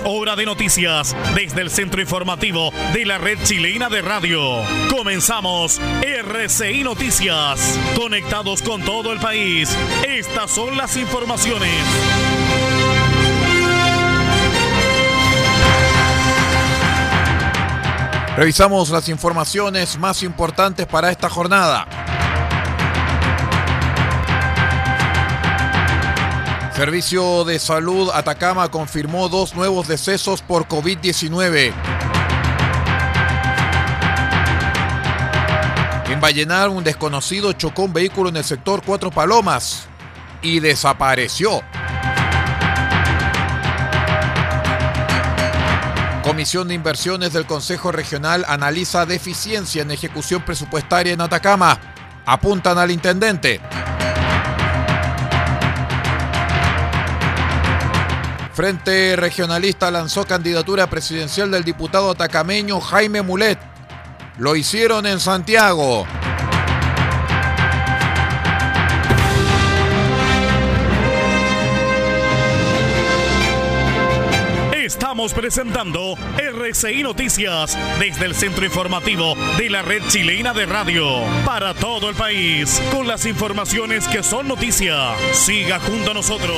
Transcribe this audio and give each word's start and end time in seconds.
Hora 0.00 0.36
de 0.36 0.46
noticias 0.46 1.14
desde 1.34 1.60
el 1.60 1.68
centro 1.68 2.00
informativo 2.00 2.72
de 2.94 3.04
la 3.04 3.18
red 3.18 3.38
chilena 3.42 3.90
de 3.90 4.00
radio. 4.00 4.40
Comenzamos 4.88 5.80
RCI 6.00 6.82
Noticias. 6.82 7.78
Conectados 7.94 8.62
con 8.62 8.80
todo 8.82 9.12
el 9.12 9.20
país. 9.20 9.76
Estas 10.06 10.50
son 10.50 10.78
las 10.78 10.96
informaciones. 10.96 11.70
Revisamos 18.34 18.88
las 18.88 19.10
informaciones 19.10 19.98
más 19.98 20.22
importantes 20.22 20.86
para 20.86 21.10
esta 21.10 21.28
jornada. 21.28 22.11
Servicio 26.82 27.44
de 27.44 27.60
Salud 27.60 28.10
Atacama 28.12 28.68
confirmó 28.68 29.28
dos 29.28 29.54
nuevos 29.54 29.86
decesos 29.86 30.42
por 30.42 30.66
COVID-19. 30.66 31.72
En 36.08 36.20
Vallenar, 36.20 36.70
un 36.70 36.82
desconocido 36.82 37.52
chocó 37.52 37.84
un 37.84 37.92
vehículo 37.92 38.30
en 38.30 38.36
el 38.38 38.42
sector 38.42 38.82
Cuatro 38.84 39.12
Palomas 39.12 39.86
y 40.42 40.58
desapareció. 40.58 41.62
Comisión 46.24 46.66
de 46.66 46.74
Inversiones 46.74 47.32
del 47.32 47.46
Consejo 47.46 47.92
Regional 47.92 48.44
analiza 48.48 49.06
deficiencia 49.06 49.82
en 49.82 49.92
ejecución 49.92 50.42
presupuestaria 50.44 51.12
en 51.12 51.20
Atacama. 51.20 51.78
Apuntan 52.26 52.76
al 52.76 52.90
intendente. 52.90 53.60
Frente 58.54 59.16
Regionalista 59.16 59.90
lanzó 59.90 60.26
candidatura 60.26 60.88
presidencial 60.88 61.50
del 61.50 61.64
diputado 61.64 62.10
atacameño 62.10 62.80
Jaime 62.80 63.22
Mulet. 63.22 63.58
Lo 64.38 64.56
hicieron 64.56 65.06
en 65.06 65.20
Santiago. 65.20 66.06
Estamos 74.74 75.32
presentando 75.32 76.16
RCI 76.36 77.02
Noticias 77.02 77.78
desde 77.98 78.26
el 78.26 78.34
centro 78.34 78.64
informativo 78.64 79.34
de 79.56 79.70
la 79.70 79.80
red 79.80 80.02
chilena 80.08 80.52
de 80.52 80.66
radio 80.66 81.22
para 81.46 81.72
todo 81.72 82.10
el 82.10 82.14
país 82.14 82.82
con 82.90 83.08
las 83.08 83.24
informaciones 83.24 84.06
que 84.08 84.22
son 84.22 84.48
noticia. 84.48 85.14
Siga 85.32 85.80
junto 85.80 86.10
a 86.10 86.14
nosotros. 86.14 86.56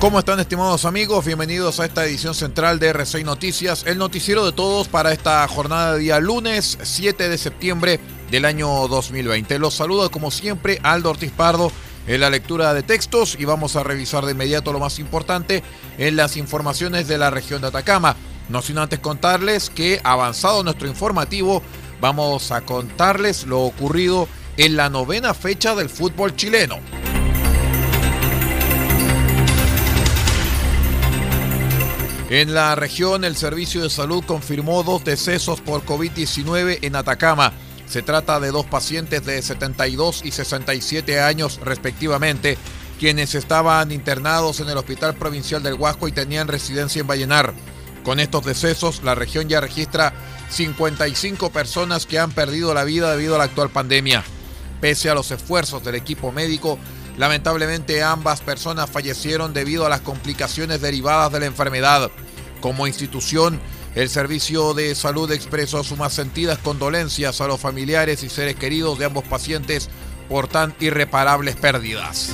¿Cómo 0.00 0.18
están 0.18 0.40
estimados 0.40 0.86
amigos? 0.86 1.26
Bienvenidos 1.26 1.78
a 1.78 1.84
esta 1.84 2.06
edición 2.06 2.34
central 2.34 2.78
de 2.78 2.94
R6 2.94 3.22
Noticias, 3.22 3.84
el 3.86 3.98
noticiero 3.98 4.46
de 4.46 4.52
todos 4.52 4.88
para 4.88 5.12
esta 5.12 5.46
jornada 5.46 5.92
de 5.92 5.98
día 5.98 6.20
lunes 6.20 6.78
7 6.80 7.28
de 7.28 7.36
septiembre 7.36 8.00
del 8.30 8.46
año 8.46 8.88
2020. 8.88 9.58
Los 9.58 9.74
saluda 9.74 10.08
como 10.08 10.30
siempre 10.30 10.80
Aldo 10.82 11.10
Ortiz 11.10 11.32
Pardo 11.32 11.70
en 12.06 12.22
la 12.22 12.30
lectura 12.30 12.72
de 12.72 12.82
textos 12.82 13.36
y 13.38 13.44
vamos 13.44 13.76
a 13.76 13.82
revisar 13.82 14.24
de 14.24 14.32
inmediato 14.32 14.72
lo 14.72 14.78
más 14.78 14.98
importante 14.98 15.62
en 15.98 16.16
las 16.16 16.38
informaciones 16.38 17.06
de 17.06 17.18
la 17.18 17.28
región 17.28 17.60
de 17.60 17.68
Atacama. 17.68 18.16
No 18.48 18.62
sin 18.62 18.78
antes 18.78 19.00
contarles 19.00 19.68
que 19.68 20.00
avanzado 20.02 20.64
nuestro 20.64 20.88
informativo 20.88 21.62
vamos 22.00 22.52
a 22.52 22.62
contarles 22.62 23.44
lo 23.44 23.60
ocurrido 23.60 24.28
en 24.56 24.76
la 24.76 24.88
novena 24.88 25.34
fecha 25.34 25.74
del 25.74 25.90
fútbol 25.90 26.34
chileno. 26.36 26.78
En 32.30 32.54
la 32.54 32.76
región, 32.76 33.24
el 33.24 33.34
Servicio 33.34 33.82
de 33.82 33.90
Salud 33.90 34.22
confirmó 34.24 34.84
dos 34.84 35.02
decesos 35.02 35.60
por 35.60 35.84
COVID-19 35.84 36.78
en 36.82 36.94
Atacama. 36.94 37.52
Se 37.88 38.02
trata 38.02 38.38
de 38.38 38.52
dos 38.52 38.66
pacientes 38.66 39.26
de 39.26 39.42
72 39.42 40.22
y 40.24 40.30
67 40.30 41.20
años 41.20 41.58
respectivamente, 41.64 42.56
quienes 43.00 43.34
estaban 43.34 43.90
internados 43.90 44.60
en 44.60 44.68
el 44.68 44.78
Hospital 44.78 45.16
Provincial 45.16 45.60
del 45.60 45.74
Huasco 45.74 46.06
y 46.06 46.12
tenían 46.12 46.46
residencia 46.46 47.00
en 47.00 47.08
Vallenar. 47.08 47.52
Con 48.04 48.20
estos 48.20 48.44
decesos, 48.44 49.02
la 49.02 49.16
región 49.16 49.48
ya 49.48 49.60
registra 49.60 50.12
55 50.50 51.50
personas 51.50 52.06
que 52.06 52.20
han 52.20 52.30
perdido 52.30 52.72
la 52.74 52.84
vida 52.84 53.10
debido 53.10 53.34
a 53.34 53.38
la 53.38 53.44
actual 53.44 53.70
pandemia. 53.70 54.22
Pese 54.80 55.10
a 55.10 55.14
los 55.14 55.32
esfuerzos 55.32 55.82
del 55.82 55.96
equipo 55.96 56.30
médico, 56.30 56.78
Lamentablemente 57.16 58.02
ambas 58.02 58.40
personas 58.40 58.88
fallecieron 58.90 59.52
debido 59.52 59.86
a 59.86 59.88
las 59.88 60.00
complicaciones 60.00 60.80
derivadas 60.80 61.32
de 61.32 61.40
la 61.40 61.46
enfermedad. 61.46 62.10
Como 62.60 62.86
institución, 62.86 63.60
el 63.94 64.08
Servicio 64.08 64.74
de 64.74 64.94
Salud 64.94 65.30
expresó 65.32 65.82
sus 65.82 65.98
más 65.98 66.12
sentidas 66.12 66.58
condolencias 66.58 67.40
a 67.40 67.46
los 67.46 67.60
familiares 67.60 68.22
y 68.22 68.28
seres 68.28 68.56
queridos 68.56 68.98
de 68.98 69.06
ambos 69.06 69.24
pacientes 69.24 69.88
por 70.28 70.46
tan 70.46 70.74
irreparables 70.78 71.56
pérdidas. 71.56 72.32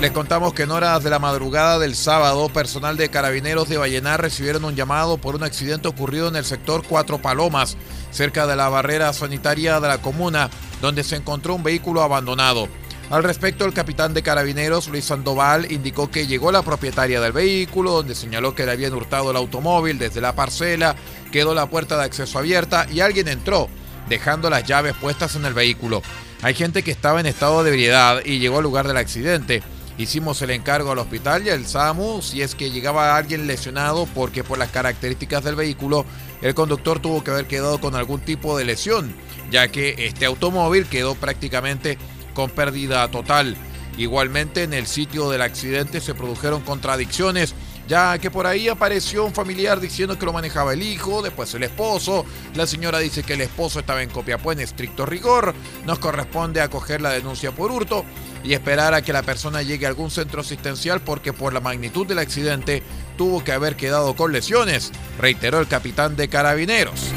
Les 0.00 0.12
contamos 0.12 0.54
que 0.54 0.62
en 0.62 0.70
horas 0.70 1.04
de 1.04 1.10
la 1.10 1.18
madrugada 1.18 1.78
del 1.78 1.94
sábado, 1.94 2.48
personal 2.48 2.96
de 2.96 3.10
carabineros 3.10 3.68
de 3.68 3.76
Vallenar 3.76 4.22
recibieron 4.22 4.64
un 4.64 4.74
llamado 4.74 5.18
por 5.18 5.36
un 5.36 5.42
accidente 5.42 5.88
ocurrido 5.88 6.28
en 6.28 6.36
el 6.36 6.46
sector 6.46 6.82
Cuatro 6.88 7.18
Palomas, 7.18 7.76
cerca 8.10 8.46
de 8.46 8.56
la 8.56 8.70
barrera 8.70 9.12
sanitaria 9.12 9.78
de 9.78 9.88
la 9.88 9.98
comuna, 9.98 10.48
donde 10.80 11.04
se 11.04 11.16
encontró 11.16 11.54
un 11.54 11.62
vehículo 11.62 12.00
abandonado. 12.00 12.66
Al 13.10 13.24
respecto, 13.24 13.66
el 13.66 13.74
capitán 13.74 14.14
de 14.14 14.22
carabineros, 14.22 14.88
Luis 14.88 15.04
Sandoval, 15.04 15.70
indicó 15.70 16.10
que 16.10 16.26
llegó 16.26 16.50
la 16.50 16.62
propietaria 16.62 17.20
del 17.20 17.32
vehículo, 17.32 17.90
donde 17.92 18.14
señaló 18.14 18.54
que 18.54 18.64
le 18.64 18.72
habían 18.72 18.94
hurtado 18.94 19.32
el 19.32 19.36
automóvil 19.36 19.98
desde 19.98 20.22
la 20.22 20.34
parcela, 20.34 20.96
quedó 21.30 21.52
la 21.54 21.66
puerta 21.66 21.98
de 21.98 22.04
acceso 22.04 22.38
abierta 22.38 22.86
y 22.90 23.00
alguien 23.00 23.28
entró, 23.28 23.68
dejando 24.08 24.48
las 24.48 24.64
llaves 24.64 24.94
puestas 24.94 25.36
en 25.36 25.44
el 25.44 25.52
vehículo. 25.52 26.00
Hay 26.40 26.54
gente 26.54 26.82
que 26.82 26.90
estaba 26.90 27.20
en 27.20 27.26
estado 27.26 27.62
de 27.62 27.68
ebriedad 27.68 28.22
y 28.24 28.38
llegó 28.38 28.56
al 28.56 28.64
lugar 28.64 28.88
del 28.88 28.96
accidente. 28.96 29.62
Hicimos 30.00 30.40
el 30.40 30.48
encargo 30.48 30.92
al 30.92 30.98
hospital 30.98 31.46
y 31.46 31.50
al 31.50 31.66
SAMU 31.66 32.22
si 32.22 32.40
es 32.40 32.54
que 32.54 32.70
llegaba 32.70 33.18
alguien 33.18 33.46
lesionado 33.46 34.06
porque 34.06 34.42
por 34.42 34.56
las 34.56 34.70
características 34.70 35.44
del 35.44 35.56
vehículo 35.56 36.06
el 36.40 36.54
conductor 36.54 37.00
tuvo 37.00 37.22
que 37.22 37.30
haber 37.30 37.46
quedado 37.46 37.82
con 37.82 37.94
algún 37.94 38.20
tipo 38.22 38.56
de 38.56 38.64
lesión, 38.64 39.14
ya 39.50 39.68
que 39.68 39.94
este 39.98 40.24
automóvil 40.24 40.86
quedó 40.86 41.16
prácticamente 41.16 41.98
con 42.32 42.48
pérdida 42.48 43.10
total. 43.10 43.58
Igualmente 43.98 44.62
en 44.62 44.72
el 44.72 44.86
sitio 44.86 45.28
del 45.28 45.42
accidente 45.42 46.00
se 46.00 46.14
produjeron 46.14 46.62
contradicciones 46.62 47.54
ya 47.90 48.18
que 48.18 48.30
por 48.30 48.46
ahí 48.46 48.68
apareció 48.68 49.24
un 49.24 49.34
familiar 49.34 49.80
diciendo 49.80 50.16
que 50.16 50.24
lo 50.24 50.32
manejaba 50.32 50.74
el 50.74 50.80
hijo, 50.80 51.22
después 51.22 51.52
el 51.54 51.64
esposo, 51.64 52.24
la 52.54 52.64
señora 52.64 53.00
dice 53.00 53.24
que 53.24 53.32
el 53.32 53.40
esposo 53.40 53.80
estaba 53.80 54.00
en 54.00 54.10
Copiapó 54.10 54.52
en 54.52 54.60
estricto 54.60 55.04
rigor, 55.04 55.52
nos 55.84 55.98
corresponde 55.98 56.60
acoger 56.60 57.00
la 57.00 57.10
denuncia 57.10 57.50
por 57.50 57.72
hurto 57.72 58.04
y 58.44 58.54
esperar 58.54 58.94
a 58.94 59.02
que 59.02 59.12
la 59.12 59.22
persona 59.22 59.62
llegue 59.62 59.86
a 59.86 59.88
algún 59.88 60.10
centro 60.10 60.40
asistencial 60.40 61.00
porque 61.00 61.32
por 61.32 61.52
la 61.52 61.60
magnitud 61.60 62.06
del 62.06 62.18
accidente 62.18 62.82
tuvo 63.16 63.44
que 63.44 63.52
haber 63.52 63.76
quedado 63.76 64.14
con 64.16 64.32
lesiones, 64.32 64.92
reiteró 65.18 65.60
el 65.60 65.68
capitán 65.68 66.16
de 66.16 66.28
carabineros. 66.28 67.12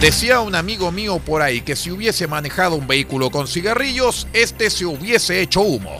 Decía 0.00 0.40
un 0.40 0.54
amigo 0.54 0.92
mío 0.92 1.18
por 1.18 1.42
ahí 1.42 1.60
que 1.60 1.74
si 1.74 1.90
hubiese 1.90 2.28
manejado 2.28 2.76
un 2.76 2.86
vehículo 2.86 3.30
con 3.30 3.48
cigarrillos, 3.48 4.28
este 4.32 4.70
se 4.70 4.86
hubiese 4.86 5.40
hecho 5.40 5.62
humo. 5.62 5.98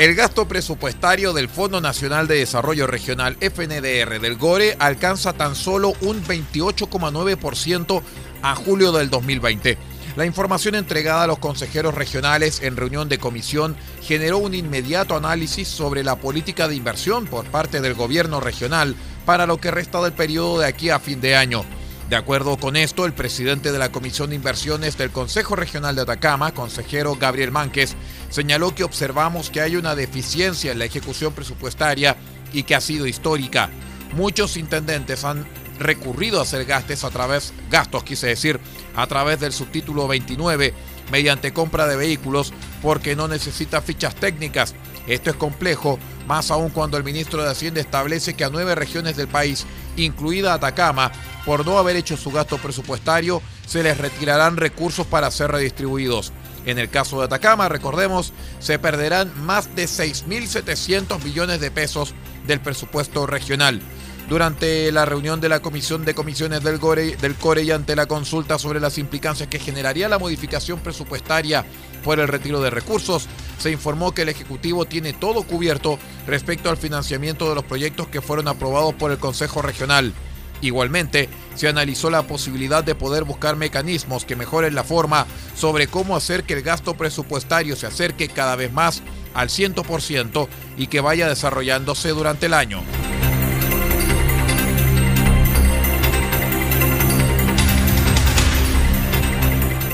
El 0.00 0.14
gasto 0.14 0.48
presupuestario 0.48 1.34
del 1.34 1.50
Fondo 1.50 1.82
Nacional 1.82 2.26
de 2.26 2.36
Desarrollo 2.36 2.86
Regional 2.86 3.36
FNDR 3.38 4.18
del 4.18 4.38
GORE 4.38 4.74
alcanza 4.78 5.34
tan 5.34 5.54
solo 5.54 5.92
un 6.00 6.24
28,9% 6.24 8.00
a 8.40 8.54
julio 8.54 8.92
del 8.92 9.10
2020. 9.10 9.76
La 10.16 10.24
información 10.24 10.74
entregada 10.74 11.24
a 11.24 11.26
los 11.26 11.38
consejeros 11.38 11.94
regionales 11.94 12.62
en 12.62 12.78
reunión 12.78 13.10
de 13.10 13.18
comisión 13.18 13.76
generó 14.00 14.38
un 14.38 14.54
inmediato 14.54 15.16
análisis 15.16 15.68
sobre 15.68 16.02
la 16.02 16.16
política 16.16 16.66
de 16.66 16.76
inversión 16.76 17.26
por 17.26 17.44
parte 17.44 17.82
del 17.82 17.92
gobierno 17.92 18.40
regional 18.40 18.96
para 19.26 19.44
lo 19.44 19.58
que 19.58 19.70
resta 19.70 20.00
del 20.00 20.14
periodo 20.14 20.60
de 20.60 20.66
aquí 20.66 20.88
a 20.88 20.98
fin 20.98 21.20
de 21.20 21.36
año. 21.36 21.66
De 22.10 22.16
acuerdo 22.16 22.56
con 22.56 22.74
esto, 22.74 23.06
el 23.06 23.12
presidente 23.12 23.70
de 23.70 23.78
la 23.78 23.92
Comisión 23.92 24.30
de 24.30 24.34
Inversiones 24.34 24.98
del 24.98 25.12
Consejo 25.12 25.54
Regional 25.54 25.94
de 25.94 26.02
Atacama, 26.02 26.52
consejero 26.52 27.14
Gabriel 27.14 27.52
Mánquez, 27.52 27.94
señaló 28.30 28.74
que 28.74 28.82
observamos 28.82 29.48
que 29.48 29.60
hay 29.60 29.76
una 29.76 29.94
deficiencia 29.94 30.72
en 30.72 30.80
la 30.80 30.86
ejecución 30.86 31.32
presupuestaria 31.32 32.16
y 32.52 32.64
que 32.64 32.74
ha 32.74 32.80
sido 32.80 33.06
histórica. 33.06 33.70
Muchos 34.16 34.56
intendentes 34.56 35.22
han 35.22 35.46
recurrido 35.78 36.40
a 36.40 36.42
hacer 36.42 36.64
gastos 36.64 37.04
a 37.04 37.10
través, 37.10 37.52
gastos 37.70 38.02
quise 38.02 38.26
decir, 38.26 38.58
a 38.96 39.06
través 39.06 39.38
del 39.38 39.52
subtítulo 39.52 40.08
29 40.08 40.74
mediante 41.12 41.52
compra 41.52 41.86
de 41.86 41.96
vehículos 41.96 42.52
porque 42.82 43.16
no 43.16 43.28
necesita 43.28 43.82
fichas 43.82 44.14
técnicas. 44.14 44.74
Esto 45.06 45.30
es 45.30 45.36
complejo, 45.36 45.98
más 46.26 46.50
aún 46.50 46.70
cuando 46.70 46.96
el 46.96 47.04
ministro 47.04 47.42
de 47.42 47.50
Hacienda 47.50 47.80
establece 47.80 48.34
que 48.34 48.44
a 48.44 48.50
nueve 48.50 48.74
regiones 48.74 49.16
del 49.16 49.28
país, 49.28 49.66
incluida 49.96 50.54
Atacama, 50.54 51.10
por 51.44 51.66
no 51.66 51.78
haber 51.78 51.96
hecho 51.96 52.16
su 52.16 52.30
gasto 52.30 52.58
presupuestario, 52.58 53.42
se 53.66 53.82
les 53.82 53.98
retirarán 53.98 54.56
recursos 54.56 55.06
para 55.06 55.30
ser 55.30 55.50
redistribuidos. 55.52 56.32
En 56.66 56.78
el 56.78 56.90
caso 56.90 57.18
de 57.18 57.24
Atacama, 57.24 57.68
recordemos, 57.68 58.32
se 58.58 58.78
perderán 58.78 59.32
más 59.44 59.74
de 59.74 59.84
6.700 59.84 61.22
millones 61.22 61.60
de 61.60 61.70
pesos 61.70 62.14
del 62.46 62.60
presupuesto 62.60 63.26
regional. 63.26 63.80
Durante 64.28 64.92
la 64.92 65.06
reunión 65.06 65.40
de 65.40 65.48
la 65.48 65.60
Comisión 65.60 66.04
de 66.04 66.14
Comisiones 66.14 66.62
del, 66.62 66.78
del 67.20 67.34
CORE 67.34 67.62
y 67.64 67.70
ante 67.72 67.96
la 67.96 68.06
consulta 68.06 68.60
sobre 68.60 68.78
las 68.78 68.96
implicancias 68.96 69.48
que 69.48 69.58
generaría 69.58 70.08
la 70.08 70.20
modificación 70.20 70.78
presupuestaria 70.78 71.64
por 72.04 72.20
el 72.20 72.28
retiro 72.28 72.60
de 72.60 72.70
recursos, 72.70 73.26
se 73.58 73.72
informó 73.72 74.12
que 74.14 74.22
el 74.22 74.28
Ejecutivo 74.28 74.84
tiene 74.84 75.12
todo 75.14 75.42
cubierto 75.42 75.98
respecto 76.28 76.70
al 76.70 76.76
financiamiento 76.76 77.48
de 77.48 77.56
los 77.56 77.64
proyectos 77.64 78.06
que 78.06 78.20
fueron 78.20 78.46
aprobados 78.46 78.94
por 78.94 79.10
el 79.10 79.18
Consejo 79.18 79.62
Regional. 79.62 80.14
Igualmente, 80.60 81.28
se 81.54 81.68
analizó 81.68 82.10
la 82.10 82.22
posibilidad 82.22 82.84
de 82.84 82.94
poder 82.94 83.24
buscar 83.24 83.56
mecanismos 83.56 84.24
que 84.24 84.36
mejoren 84.36 84.74
la 84.74 84.84
forma 84.84 85.26
sobre 85.54 85.86
cómo 85.86 86.16
hacer 86.16 86.44
que 86.44 86.54
el 86.54 86.62
gasto 86.62 86.94
presupuestario 86.94 87.76
se 87.76 87.86
acerque 87.86 88.28
cada 88.28 88.56
vez 88.56 88.72
más 88.72 89.02
al 89.34 89.48
100% 89.48 90.48
y 90.76 90.86
que 90.88 91.00
vaya 91.00 91.28
desarrollándose 91.28 92.10
durante 92.10 92.46
el 92.46 92.54
año. 92.54 92.82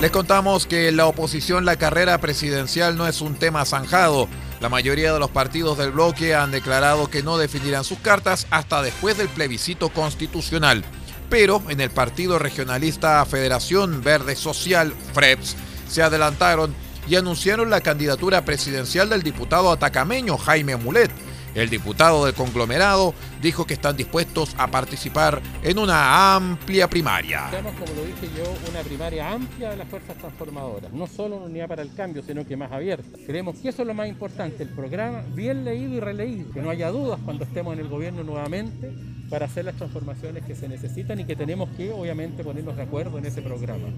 Les 0.00 0.10
contamos 0.10 0.66
que 0.66 0.88
en 0.88 0.98
la 0.98 1.06
oposición 1.06 1.64
la 1.64 1.76
carrera 1.76 2.18
presidencial 2.18 2.98
no 2.98 3.08
es 3.08 3.22
un 3.22 3.34
tema 3.34 3.64
zanjado. 3.64 4.28
La 4.60 4.68
mayoría 4.70 5.12
de 5.12 5.18
los 5.18 5.30
partidos 5.30 5.76
del 5.76 5.92
bloque 5.92 6.34
han 6.34 6.50
declarado 6.50 7.10
que 7.10 7.22
no 7.22 7.36
definirán 7.36 7.84
sus 7.84 7.98
cartas 7.98 8.46
hasta 8.50 8.82
después 8.82 9.18
del 9.18 9.28
plebiscito 9.28 9.90
constitucional. 9.90 10.84
Pero 11.28 11.62
en 11.68 11.80
el 11.80 11.90
partido 11.90 12.38
regionalista 12.38 13.24
Federación 13.26 14.02
Verde 14.02 14.34
Social, 14.34 14.94
FREPS, 15.12 15.56
se 15.88 16.02
adelantaron 16.02 16.74
y 17.08 17.16
anunciaron 17.16 17.70
la 17.70 17.80
candidatura 17.80 18.44
presidencial 18.44 19.08
del 19.10 19.22
diputado 19.22 19.70
atacameño 19.70 20.38
Jaime 20.38 20.76
Mulet, 20.76 21.10
el 21.56 21.70
diputado 21.70 22.26
del 22.26 22.34
conglomerado 22.34 23.14
dijo 23.40 23.66
que 23.66 23.74
están 23.74 23.96
dispuestos 23.96 24.54
a 24.58 24.70
participar 24.70 25.40
en 25.62 25.78
una 25.78 26.34
amplia 26.34 26.88
primaria. 26.88 27.46
Tenemos, 27.50 27.74
como 27.74 27.94
lo 27.94 28.04
dije 28.04 28.28
yo, 28.36 28.44
una 28.70 28.80
primaria 28.80 29.32
amplia 29.32 29.70
de 29.70 29.76
las 29.78 29.88
fuerzas 29.88 30.18
transformadoras, 30.18 30.92
no 30.92 31.06
solo 31.06 31.36
una 31.36 31.46
unidad 31.46 31.68
para 31.68 31.82
el 31.82 31.94
cambio, 31.94 32.22
sino 32.22 32.46
que 32.46 32.56
más 32.56 32.70
abierta. 32.70 33.18
Creemos 33.26 33.56
que 33.56 33.70
eso 33.70 33.82
es 33.82 33.88
lo 33.88 33.94
más 33.94 34.06
importante, 34.06 34.62
el 34.62 34.68
programa 34.68 35.22
bien 35.34 35.64
leído 35.64 35.94
y 35.94 36.00
releído, 36.00 36.52
que 36.52 36.60
no 36.60 36.68
haya 36.68 36.90
dudas 36.90 37.18
cuando 37.24 37.44
estemos 37.44 37.72
en 37.72 37.80
el 37.80 37.88
gobierno 37.88 38.22
nuevamente 38.22 38.92
para 39.30 39.46
hacer 39.46 39.64
las 39.64 39.76
transformaciones 39.76 40.44
que 40.44 40.54
se 40.54 40.68
necesitan 40.68 41.18
y 41.20 41.24
que 41.24 41.36
tenemos 41.36 41.68
que 41.76 41.90
obviamente 41.90 42.44
ponernos 42.44 42.76
de 42.76 42.82
acuerdo 42.82 43.18
en 43.18 43.26
ese 43.26 43.42
programa. 43.42 43.88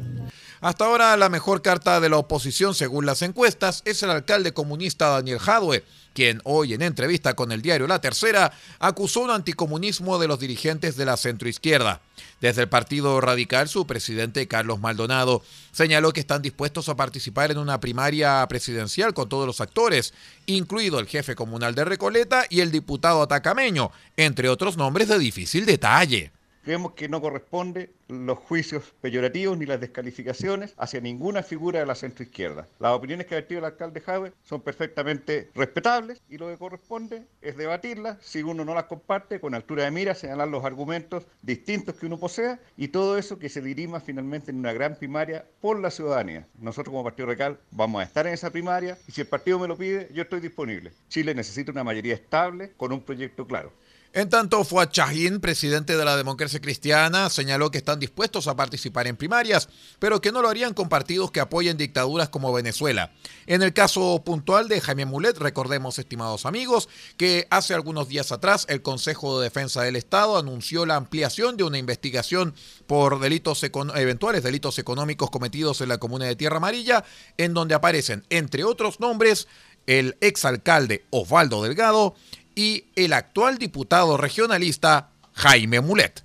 Hasta 0.60 0.86
ahora 0.86 1.16
la 1.16 1.28
mejor 1.28 1.62
carta 1.62 2.00
de 2.00 2.08
la 2.08 2.16
oposición 2.16 2.74
según 2.74 3.06
las 3.06 3.22
encuestas 3.22 3.82
es 3.84 4.02
el 4.02 4.10
alcalde 4.10 4.52
comunista 4.52 5.08
Daniel 5.08 5.38
Jadwe, 5.38 5.84
quien 6.18 6.40
hoy 6.42 6.74
en 6.74 6.82
entrevista 6.82 7.34
con 7.34 7.52
el 7.52 7.62
diario 7.62 7.86
La 7.86 8.00
Tercera 8.00 8.50
acusó 8.80 9.20
un 9.20 9.30
anticomunismo 9.30 10.18
de 10.18 10.26
los 10.26 10.40
dirigentes 10.40 10.96
de 10.96 11.04
la 11.04 11.16
centroizquierda. 11.16 12.00
Desde 12.40 12.62
el 12.62 12.68
Partido 12.68 13.20
Radical, 13.20 13.68
su 13.68 13.86
presidente 13.86 14.48
Carlos 14.48 14.80
Maldonado 14.80 15.44
señaló 15.70 16.12
que 16.12 16.18
están 16.18 16.42
dispuestos 16.42 16.88
a 16.88 16.96
participar 16.96 17.52
en 17.52 17.58
una 17.58 17.78
primaria 17.78 18.44
presidencial 18.48 19.14
con 19.14 19.28
todos 19.28 19.46
los 19.46 19.60
actores, 19.60 20.12
incluido 20.46 20.98
el 20.98 21.06
jefe 21.06 21.36
comunal 21.36 21.76
de 21.76 21.84
Recoleta 21.84 22.46
y 22.50 22.62
el 22.62 22.72
diputado 22.72 23.22
atacameño, 23.22 23.92
entre 24.16 24.48
otros 24.48 24.76
nombres 24.76 25.06
de 25.06 25.20
difícil 25.20 25.66
detalle. 25.66 26.32
Creemos 26.68 26.92
que 26.92 27.08
no 27.08 27.22
corresponde 27.22 27.94
los 28.08 28.36
juicios 28.36 28.92
peyorativos 29.00 29.56
ni 29.56 29.64
las 29.64 29.80
descalificaciones 29.80 30.74
hacia 30.76 31.00
ninguna 31.00 31.42
figura 31.42 31.80
de 31.80 31.86
la 31.86 31.94
centroizquierda. 31.94 32.68
Las 32.78 32.92
opiniones 32.92 33.26
que 33.26 33.34
ha 33.34 33.38
vertido 33.38 33.60
el 33.60 33.64
alcalde 33.64 34.02
Jave 34.02 34.34
son 34.44 34.60
perfectamente 34.60 35.48
respetables 35.54 36.20
y 36.28 36.36
lo 36.36 36.48
que 36.48 36.58
corresponde 36.58 37.22
es 37.40 37.56
debatirlas, 37.56 38.18
si 38.20 38.42
uno 38.42 38.66
no 38.66 38.74
las 38.74 38.84
comparte, 38.84 39.40
con 39.40 39.54
altura 39.54 39.84
de 39.84 39.92
mira, 39.92 40.14
señalar 40.14 40.48
los 40.48 40.62
argumentos 40.62 41.24
distintos 41.40 41.94
que 41.94 42.04
uno 42.04 42.18
posea 42.18 42.60
y 42.76 42.88
todo 42.88 43.16
eso 43.16 43.38
que 43.38 43.48
se 43.48 43.62
dirima 43.62 44.00
finalmente 44.00 44.50
en 44.50 44.58
una 44.58 44.74
gran 44.74 44.94
primaria 44.96 45.46
por 45.62 45.80
la 45.80 45.90
ciudadanía. 45.90 46.46
Nosotros 46.60 46.92
como 46.92 47.02
Partido 47.02 47.28
Radical 47.28 47.58
vamos 47.70 48.02
a 48.02 48.04
estar 48.04 48.26
en 48.26 48.34
esa 48.34 48.50
primaria 48.50 48.98
y 49.08 49.12
si 49.12 49.22
el 49.22 49.26
partido 49.26 49.58
me 49.58 49.68
lo 49.68 49.78
pide, 49.78 50.10
yo 50.12 50.24
estoy 50.24 50.40
disponible. 50.40 50.92
Chile 51.08 51.34
necesita 51.34 51.72
una 51.72 51.82
mayoría 51.82 52.12
estable 52.12 52.72
con 52.76 52.92
un 52.92 53.00
proyecto 53.00 53.46
claro. 53.46 53.72
En 54.14 54.30
tanto, 54.30 54.64
Fuad 54.64 54.88
Chahin, 54.88 55.38
presidente 55.38 55.94
de 55.94 56.04
la 56.04 56.16
democracia 56.16 56.60
cristiana, 56.60 57.28
señaló 57.28 57.70
que 57.70 57.76
están 57.76 58.00
dispuestos 58.00 58.48
a 58.48 58.56
participar 58.56 59.06
en 59.06 59.16
primarias, 59.16 59.68
pero 59.98 60.22
que 60.22 60.32
no 60.32 60.40
lo 60.40 60.48
harían 60.48 60.72
con 60.72 60.88
partidos 60.88 61.30
que 61.30 61.40
apoyen 61.40 61.76
dictaduras 61.76 62.30
como 62.30 62.50
Venezuela. 62.52 63.12
En 63.46 63.62
el 63.62 63.74
caso 63.74 64.22
puntual 64.24 64.66
de 64.66 64.80
Jaime 64.80 65.04
Mulet, 65.04 65.36
recordemos, 65.36 65.98
estimados 65.98 66.46
amigos, 66.46 66.88
que 67.18 67.46
hace 67.50 67.74
algunos 67.74 68.08
días 68.08 68.32
atrás 68.32 68.64
el 68.70 68.80
Consejo 68.80 69.38
de 69.38 69.44
Defensa 69.44 69.82
del 69.82 69.96
Estado 69.96 70.38
anunció 70.38 70.86
la 70.86 70.96
ampliación 70.96 71.58
de 71.58 71.64
una 71.64 71.76
investigación 71.76 72.54
por 72.86 73.20
delitos 73.20 73.62
eventuales 73.62 74.42
delitos 74.42 74.78
económicos 74.78 75.30
cometidos 75.30 75.82
en 75.82 75.90
la 75.90 75.98
comuna 75.98 76.24
de 76.24 76.36
Tierra 76.36 76.56
Amarilla, 76.56 77.04
en 77.36 77.52
donde 77.52 77.74
aparecen, 77.74 78.24
entre 78.30 78.64
otros 78.64 79.00
nombres, 79.00 79.48
el 79.86 80.16
exalcalde 80.20 81.04
Osvaldo 81.10 81.62
Delgado, 81.62 82.14
y 82.58 82.86
el 82.96 83.12
actual 83.12 83.56
diputado 83.56 84.16
regionalista 84.16 85.10
Jaime 85.32 85.80
Mulet. 85.80 86.24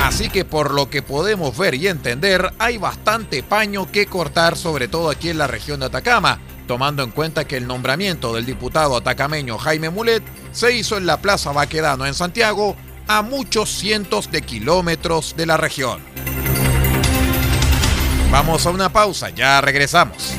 Así 0.00 0.30
que 0.30 0.46
por 0.46 0.72
lo 0.72 0.88
que 0.88 1.02
podemos 1.02 1.58
ver 1.58 1.74
y 1.74 1.86
entender, 1.86 2.54
hay 2.58 2.78
bastante 2.78 3.42
paño 3.42 3.92
que 3.92 4.06
cortar, 4.06 4.56
sobre 4.56 4.88
todo 4.88 5.10
aquí 5.10 5.28
en 5.28 5.36
la 5.36 5.48
región 5.48 5.80
de 5.80 5.86
Atacama, 5.86 6.40
tomando 6.66 7.02
en 7.02 7.10
cuenta 7.10 7.46
que 7.46 7.58
el 7.58 7.66
nombramiento 7.66 8.32
del 8.34 8.46
diputado 8.46 8.96
atacameño 8.96 9.58
Jaime 9.58 9.90
Mulet 9.90 10.22
se 10.52 10.72
hizo 10.74 10.96
en 10.96 11.04
la 11.04 11.20
Plaza 11.20 11.52
Baquedano 11.52 12.06
en 12.06 12.14
Santiago, 12.14 12.74
a 13.06 13.20
muchos 13.20 13.68
cientos 13.68 14.30
de 14.30 14.40
kilómetros 14.40 15.34
de 15.36 15.44
la 15.44 15.58
región. 15.58 16.00
Vamos 18.30 18.64
a 18.64 18.70
una 18.70 18.90
pausa, 18.90 19.28
ya 19.28 19.60
regresamos. 19.60 20.38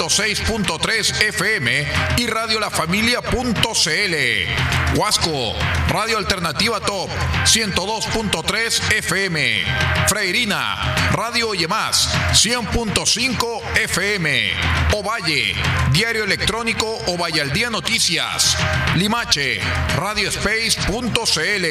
106.3 0.00 1.28
FM 1.28 1.86
y 2.16 2.26
Radio 2.26 2.58
La 2.58 2.70
Familia.cl. 2.70 4.98
Huasco, 4.98 5.52
Radio 5.90 6.18
Alternativa 6.18 6.78
Top 6.78 7.10
102.3 7.44 8.92
FM. 8.98 9.64
Freirina, 10.06 10.94
Radio 11.12 11.50
Más 11.68 12.08
100.5 12.32 13.76
FM. 13.76 14.52
Ovalle, 14.92 15.56
Diario 15.92 16.22
Electrónico 16.22 16.86
Ovalle 17.08 17.40
al 17.40 17.52
Día 17.52 17.70
Noticias. 17.70 18.56
Limache, 18.94 19.58
Radiospace.cl. 19.96 21.64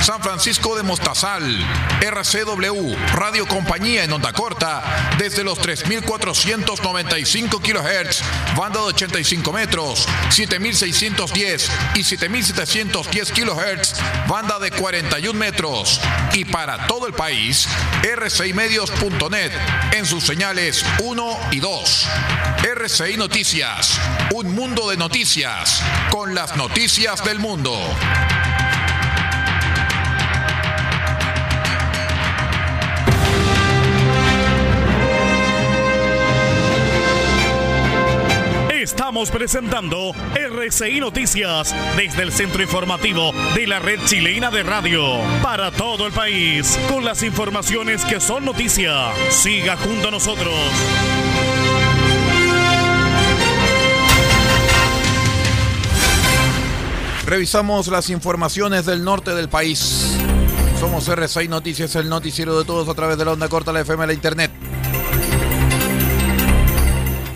San 0.00 0.22
Francisco 0.22 0.74
de 0.74 0.82
Mostazal, 0.82 1.44
RCW, 2.00 2.94
Radio 3.14 3.46
Compañía 3.46 4.04
en 4.04 4.12
onda 4.12 4.32
corta, 4.32 5.12
desde 5.18 5.44
los 5.44 5.60
3.495 5.60 7.60
kHz, 7.60 8.22
banda 8.56 8.80
de 8.80 8.86
85 8.86 9.52
metros, 9.52 10.08
7.610 10.30 11.68
y 11.94 12.00
7.710 12.00 13.30
kHz, 13.30 13.41
banda 14.28 14.58
de 14.58 14.70
41 14.70 15.38
metros 15.38 16.00
y 16.32 16.44
para 16.44 16.86
todo 16.86 17.06
el 17.06 17.12
país, 17.12 17.66
rcimedios.net 18.02 19.52
en 19.92 20.06
sus 20.06 20.24
señales 20.24 20.84
1 21.00 21.38
y 21.50 21.60
2. 21.60 22.08
RCI 22.74 23.16
Noticias, 23.16 24.00
un 24.32 24.54
mundo 24.54 24.88
de 24.88 24.96
noticias, 24.96 25.82
con 26.10 26.34
las 26.34 26.56
noticias 26.56 27.24
del 27.24 27.40
mundo. 27.40 27.76
Estamos 39.12 39.30
presentando 39.30 40.14
RCI 40.34 40.98
Noticias 40.98 41.74
desde 41.98 42.22
el 42.22 42.32
centro 42.32 42.62
informativo 42.62 43.32
de 43.54 43.66
la 43.66 43.78
red 43.78 44.00
chilena 44.06 44.50
de 44.50 44.62
radio 44.62 45.02
para 45.42 45.70
todo 45.70 46.06
el 46.06 46.14
país 46.14 46.78
con 46.90 47.04
las 47.04 47.22
informaciones 47.22 48.06
que 48.06 48.20
son 48.20 48.46
noticia. 48.46 49.12
Siga 49.28 49.76
junto 49.76 50.08
a 50.08 50.10
nosotros. 50.12 50.54
Revisamos 57.26 57.88
las 57.88 58.08
informaciones 58.08 58.86
del 58.86 59.04
norte 59.04 59.34
del 59.34 59.50
país. 59.50 60.16
Somos 60.80 61.06
RCI 61.06 61.48
Noticias, 61.48 61.94
el 61.96 62.08
noticiero 62.08 62.58
de 62.58 62.64
todos 62.64 62.88
a 62.88 62.94
través 62.94 63.18
de 63.18 63.26
la 63.26 63.32
onda 63.32 63.50
corta, 63.50 63.74
la 63.74 63.82
FM, 63.82 64.06
la 64.06 64.14
internet. 64.14 64.61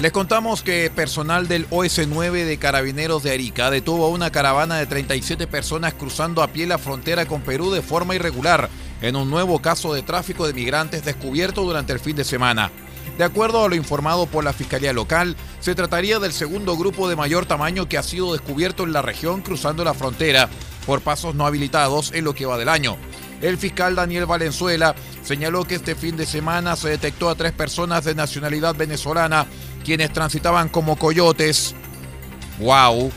Les 0.07 0.13
contamos 0.13 0.63
que 0.63 0.89
personal 0.95 1.49
del 1.49 1.69
OS9 1.69 2.45
de 2.45 2.59
Carabineros 2.59 3.25
de 3.25 3.33
Arica 3.33 3.73
detuvo 3.73 4.07
a 4.07 4.11
una 4.11 4.31
caravana 4.31 4.77
de 4.77 4.87
37 4.87 5.49
personas 5.49 5.95
cruzando 5.95 6.45
a 6.45 6.47
pie 6.47 6.65
la 6.65 6.79
frontera 6.79 7.27
con 7.27 7.41
Perú 7.41 7.73
de 7.73 7.83
forma 7.83 8.15
irregular 8.15 8.69
en 9.03 9.17
un 9.17 9.29
nuevo 9.29 9.61
caso 9.61 9.93
de 9.95 10.03
tráfico 10.03 10.47
de 10.47 10.53
migrantes 10.53 11.05
descubierto 11.05 11.63
durante 11.63 11.93
el 11.93 11.99
fin 11.99 12.15
de 12.15 12.23
semana. 12.23 12.71
De 13.19 13.25
acuerdo 13.25 13.65
a 13.65 13.69
lo 13.69 13.75
informado 13.75 14.27
por 14.27 14.45
la 14.45 14.53
Fiscalía 14.53 14.93
Local, 14.93 15.35
se 15.59 15.75
trataría 15.75 16.21
del 16.21 16.33
segundo 16.33 16.77
grupo 16.77 17.09
de 17.09 17.17
mayor 17.17 17.45
tamaño 17.45 17.89
que 17.89 17.99
ha 17.99 18.05
sido 18.05 18.33
descubierto 18.33 18.85
en 18.85 18.93
la 18.93 19.03
región 19.03 19.43
cruzando 19.43 19.83
la 19.83 19.93
frontera 19.93 20.49
por 20.87 21.01
pasos 21.01 21.35
no 21.35 21.47
habilitados 21.47 22.13
en 22.13 22.23
lo 22.23 22.33
que 22.33 22.47
va 22.47 22.59
del 22.59 22.69
año. 22.69 22.97
El 23.43 23.59
fiscal 23.59 23.95
Daniel 23.95 24.27
Valenzuela 24.27 24.95
señaló 25.23 25.65
que 25.65 25.75
este 25.75 25.95
fin 25.95 26.17
de 26.17 26.27
semana 26.27 26.77
se 26.77 26.91
detectó 26.91 27.29
a 27.29 27.35
tres 27.35 27.53
personas 27.53 28.05
de 28.05 28.15
nacionalidad 28.15 28.75
venezolana 28.75 29.47
quienes 29.87 30.13
transitaban 30.13 30.69
como 30.69 30.97
coyotes, 30.97 31.77
wow, 32.59 33.13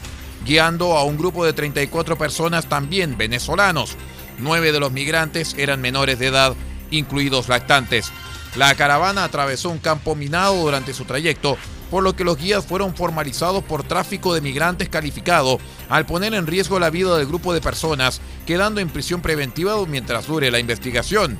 guiando 0.46 0.96
a 0.96 1.04
un 1.04 1.18
grupo 1.18 1.44
de 1.44 1.52
34 1.52 2.16
personas 2.16 2.70
también 2.70 3.18
venezolanos. 3.18 3.98
Nueve 4.38 4.72
de 4.72 4.80
los 4.80 4.92
migrantes 4.92 5.56
eran 5.58 5.82
menores 5.82 6.20
de 6.20 6.28
edad, 6.28 6.54
incluidos 6.92 7.50
lactantes. 7.50 8.12
La 8.56 8.76
caravana 8.76 9.24
atravesó 9.24 9.72
un 9.72 9.80
campo 9.80 10.14
minado 10.14 10.62
durante 10.62 10.94
su 10.94 11.06
trayecto, 11.06 11.58
por 11.90 12.04
lo 12.04 12.16
que 12.16 12.24
los 12.24 12.38
guías 12.38 12.68
fueron 12.68 12.96
formalizados 12.96 13.64
por 13.64 13.84
tráfico 13.84 14.36
de 14.36 14.42
migrantes 14.42 14.90
calificado 14.90 15.58
al 15.90 16.06
poner 16.06 16.36
en 16.36 16.46
riesgo 16.46 16.80
la 16.80 16.92
vida 16.92 17.18
del 17.18 17.26
grupo 17.26 17.52
de 17.52 17.62
personas, 17.62 18.22
quedando 18.46 18.80
en 18.80 18.90
prisión 18.90 19.24
preventiva 19.24 19.76
mientras 19.88 20.28
dure 20.28 20.52
la 20.52 20.60
investigación. 20.60 21.40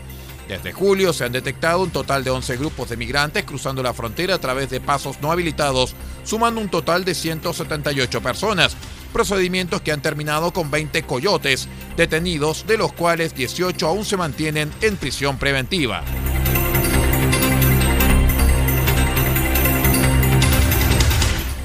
Desde 0.50 0.74
julio 0.74 1.14
se 1.14 1.26
han 1.26 1.32
detectado 1.32 1.84
un 1.84 1.92
total 1.92 2.24
de 2.24 2.32
11 2.32 2.58
grupos 2.58 2.90
de 2.90 2.98
migrantes 2.98 3.44
cruzando 3.44 3.84
la 3.84 3.94
frontera 3.94 4.34
a 4.34 4.40
través 4.40 4.72
de 4.72 4.82
pasos 4.82 5.22
no 5.22 5.32
habilitados, 5.32 5.94
sumando 6.24 6.60
un 6.60 6.70
total 6.70 7.06
de 7.06 7.14
178 7.14 8.20
personas. 8.22 8.76
Procedimientos 9.14 9.82
que 9.82 9.92
han 9.92 10.02
terminado 10.02 10.52
con 10.52 10.72
20 10.72 11.04
coyotes 11.04 11.68
detenidos, 11.96 12.66
de 12.66 12.80
los 12.80 12.92
cuales 12.94 13.36
18 13.36 13.88
aún 13.88 14.06
se 14.06 14.18
mantienen 14.18 14.72
en 14.82 14.98
prisión 14.98 15.38
preventiva. 15.38 16.04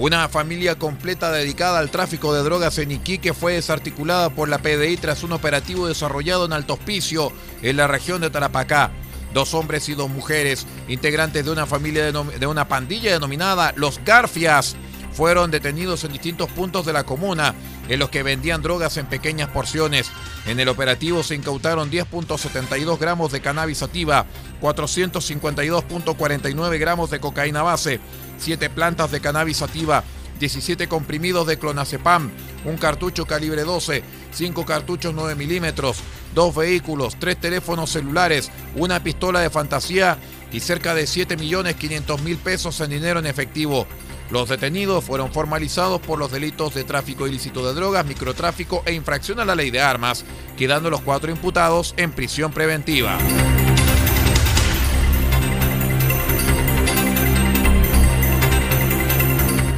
Una 0.04 0.28
familia 0.28 0.74
completa 0.74 1.32
dedicada 1.32 1.78
al 1.78 1.90
tráfico 1.90 2.34
de 2.34 2.42
drogas 2.42 2.76
en 2.76 2.90
Iquique 2.90 3.32
fue 3.32 3.54
desarticulada 3.54 4.28
por 4.28 4.50
la 4.50 4.58
PDI 4.58 4.98
tras 4.98 5.22
un 5.22 5.32
operativo 5.32 5.88
desarrollado 5.88 6.44
en 6.44 6.52
Alto 6.52 6.74
Hospicio, 6.74 7.32
en 7.62 7.78
la 7.78 7.86
región 7.86 8.20
de 8.20 8.28
Tarapacá. 8.28 8.90
Dos 9.32 9.54
hombres 9.54 9.88
y 9.88 9.94
dos 9.94 10.10
mujeres, 10.10 10.66
integrantes 10.88 11.46
de 11.46 11.50
una 11.50 11.64
familia 11.64 12.12
de 12.12 12.46
una 12.46 12.68
pandilla 12.68 13.12
denominada 13.12 13.72
Los 13.76 13.98
Garfias, 14.04 14.76
fueron 15.14 15.50
detenidos 15.50 16.04
en 16.04 16.12
distintos 16.12 16.50
puntos 16.50 16.84
de 16.84 16.92
la 16.92 17.04
comuna, 17.04 17.54
en 17.88 17.98
los 17.98 18.10
que 18.10 18.22
vendían 18.22 18.60
drogas 18.62 18.96
en 18.96 19.06
pequeñas 19.06 19.48
porciones. 19.48 20.10
En 20.46 20.60
el 20.60 20.68
operativo 20.68 21.22
se 21.22 21.34
incautaron 21.34 21.90
10.72 21.90 22.98
gramos 22.98 23.32
de 23.32 23.40
cannabis 23.40 23.78
sativa, 23.78 24.26
452.49 24.60 26.78
gramos 26.78 27.10
de 27.10 27.20
cocaína 27.20 27.62
base, 27.62 28.00
7 28.38 28.68
plantas 28.70 29.10
de 29.10 29.20
cannabis 29.20 29.58
sativa, 29.58 30.04
17 30.40 30.88
comprimidos 30.88 31.46
de 31.46 31.58
clonazepam, 31.58 32.30
un 32.64 32.76
cartucho 32.76 33.24
calibre 33.24 33.62
12, 33.62 34.02
5 34.32 34.66
cartuchos 34.66 35.14
9 35.14 35.36
milímetros, 35.36 35.98
dos 36.34 36.54
vehículos, 36.54 37.16
tres 37.18 37.40
teléfonos 37.40 37.90
celulares, 37.90 38.50
una 38.74 39.02
pistola 39.02 39.40
de 39.40 39.50
fantasía 39.50 40.18
y 40.52 40.60
cerca 40.60 40.94
de 40.94 41.06
7 41.06 41.36
millones 41.36 41.76
500 41.76 42.22
mil 42.22 42.36
pesos 42.36 42.80
en 42.80 42.90
dinero 42.90 43.20
en 43.20 43.26
efectivo. 43.26 43.86
Los 44.30 44.48
detenidos 44.48 45.04
fueron 45.04 45.32
formalizados 45.32 46.00
por 46.00 46.18
los 46.18 46.32
delitos 46.32 46.74
de 46.74 46.84
tráfico 46.84 47.26
ilícito 47.26 47.66
de 47.66 47.74
drogas, 47.74 48.06
microtráfico 48.06 48.82
e 48.86 48.94
infracción 48.94 49.38
a 49.38 49.44
la 49.44 49.54
ley 49.54 49.70
de 49.70 49.80
armas, 49.80 50.24
quedando 50.56 50.88
los 50.88 51.02
cuatro 51.02 51.30
imputados 51.30 51.94
en 51.98 52.10
prisión 52.10 52.50
preventiva. 52.50 53.18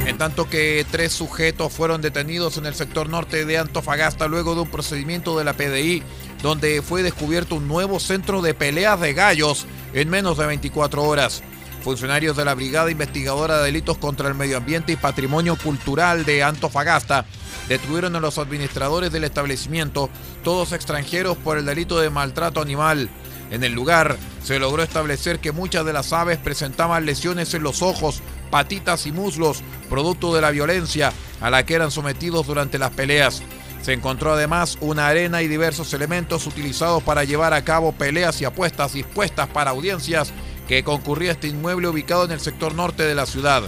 En 0.07 0.17
tanto 0.17 0.49
que 0.49 0.85
tres 0.89 1.11
sujetos 1.11 1.73
fueron 1.73 2.01
detenidos 2.01 2.57
en 2.57 2.65
el 2.65 2.73
sector 2.73 3.09
norte 3.09 3.45
de 3.45 3.57
Antofagasta 3.57 4.27
luego 4.27 4.55
de 4.55 4.61
un 4.61 4.71
procedimiento 4.71 5.37
de 5.37 5.43
la 5.43 5.53
PDI 5.53 6.01
donde 6.41 6.81
fue 6.81 7.03
descubierto 7.03 7.55
un 7.55 7.67
nuevo 7.67 7.99
centro 7.99 8.41
de 8.41 8.53
peleas 8.53 8.99
de 8.99 9.13
gallos 9.13 9.67
en 9.93 10.09
menos 10.09 10.37
de 10.37 10.47
24 10.47 11.03
horas 11.03 11.43
funcionarios 11.87 12.35
de 12.35 12.43
la 12.43 12.53
Brigada 12.53 12.91
Investigadora 12.91 13.59
de 13.59 13.67
Delitos 13.67 13.97
contra 13.97 14.27
el 14.27 14.35
Medio 14.35 14.57
Ambiente 14.57 14.91
y 14.91 14.97
Patrimonio 14.97 15.55
Cultural 15.55 16.25
de 16.25 16.43
Antofagasta 16.43 17.23
detuvieron 17.69 18.13
a 18.17 18.19
los 18.19 18.37
administradores 18.37 19.09
del 19.09 19.23
establecimiento, 19.23 20.09
todos 20.43 20.73
extranjeros 20.73 21.37
por 21.37 21.57
el 21.57 21.65
delito 21.65 21.97
de 21.97 22.09
maltrato 22.09 22.61
animal. 22.61 23.09
En 23.51 23.63
el 23.63 23.71
lugar 23.71 24.17
se 24.43 24.59
logró 24.59 24.83
establecer 24.83 25.39
que 25.39 25.53
muchas 25.53 25.85
de 25.85 25.93
las 25.93 26.11
aves 26.11 26.37
presentaban 26.37 27.05
lesiones 27.05 27.53
en 27.53 27.63
los 27.63 27.81
ojos, 27.81 28.21
patitas 28.51 29.07
y 29.07 29.13
muslos, 29.13 29.63
producto 29.89 30.35
de 30.35 30.41
la 30.41 30.51
violencia 30.51 31.13
a 31.39 31.49
la 31.49 31.65
que 31.65 31.75
eran 31.75 31.91
sometidos 31.91 32.47
durante 32.47 32.79
las 32.79 32.91
peleas. 32.91 33.41
Se 33.81 33.93
encontró 33.93 34.33
además 34.33 34.77
una 34.81 35.07
arena 35.07 35.41
y 35.41 35.47
diversos 35.47 35.93
elementos 35.93 36.47
utilizados 36.47 37.01
para 37.01 37.23
llevar 37.23 37.53
a 37.53 37.63
cabo 37.63 37.93
peleas 37.93 38.41
y 38.41 38.45
apuestas 38.45 38.91
dispuestas 38.91 39.47
para 39.47 39.71
audiencias 39.71 40.33
que 40.67 40.83
concurría 40.83 41.31
este 41.31 41.47
inmueble 41.47 41.87
ubicado 41.87 42.25
en 42.25 42.31
el 42.31 42.39
sector 42.39 42.75
norte 42.75 43.03
de 43.03 43.15
la 43.15 43.25
ciudad. 43.25 43.63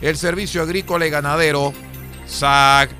El 0.00 0.16
Servicio 0.16 0.62
Agrícola 0.62 1.06
y 1.06 1.10
Ganadero, 1.10 1.72
SAG, 2.26 2.90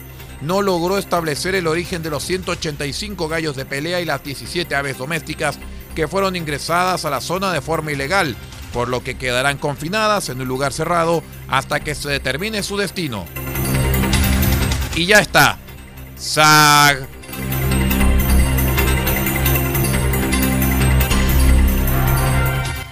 no 0.40 0.62
logró 0.62 0.98
establecer 0.98 1.54
el 1.54 1.66
origen 1.66 2.02
de 2.02 2.10
los 2.10 2.24
185 2.24 3.28
gallos 3.28 3.56
de 3.56 3.64
pelea 3.64 4.00
y 4.00 4.04
las 4.04 4.24
17 4.24 4.74
aves 4.74 4.98
domésticas 4.98 5.58
que 5.94 6.08
fueron 6.08 6.36
ingresadas 6.36 7.04
a 7.04 7.10
la 7.10 7.20
zona 7.20 7.52
de 7.52 7.60
forma 7.60 7.92
ilegal, 7.92 8.36
por 8.72 8.88
lo 8.88 9.04
que 9.04 9.16
quedarán 9.16 9.58
confinadas 9.58 10.28
en 10.30 10.40
un 10.40 10.48
lugar 10.48 10.72
cerrado 10.72 11.22
hasta 11.48 11.80
que 11.80 11.94
se 11.94 12.08
determine 12.08 12.62
su 12.62 12.76
destino. 12.76 13.26
Y 14.94 15.06
ya 15.06 15.20
está. 15.20 15.58
SAG. 16.16 17.21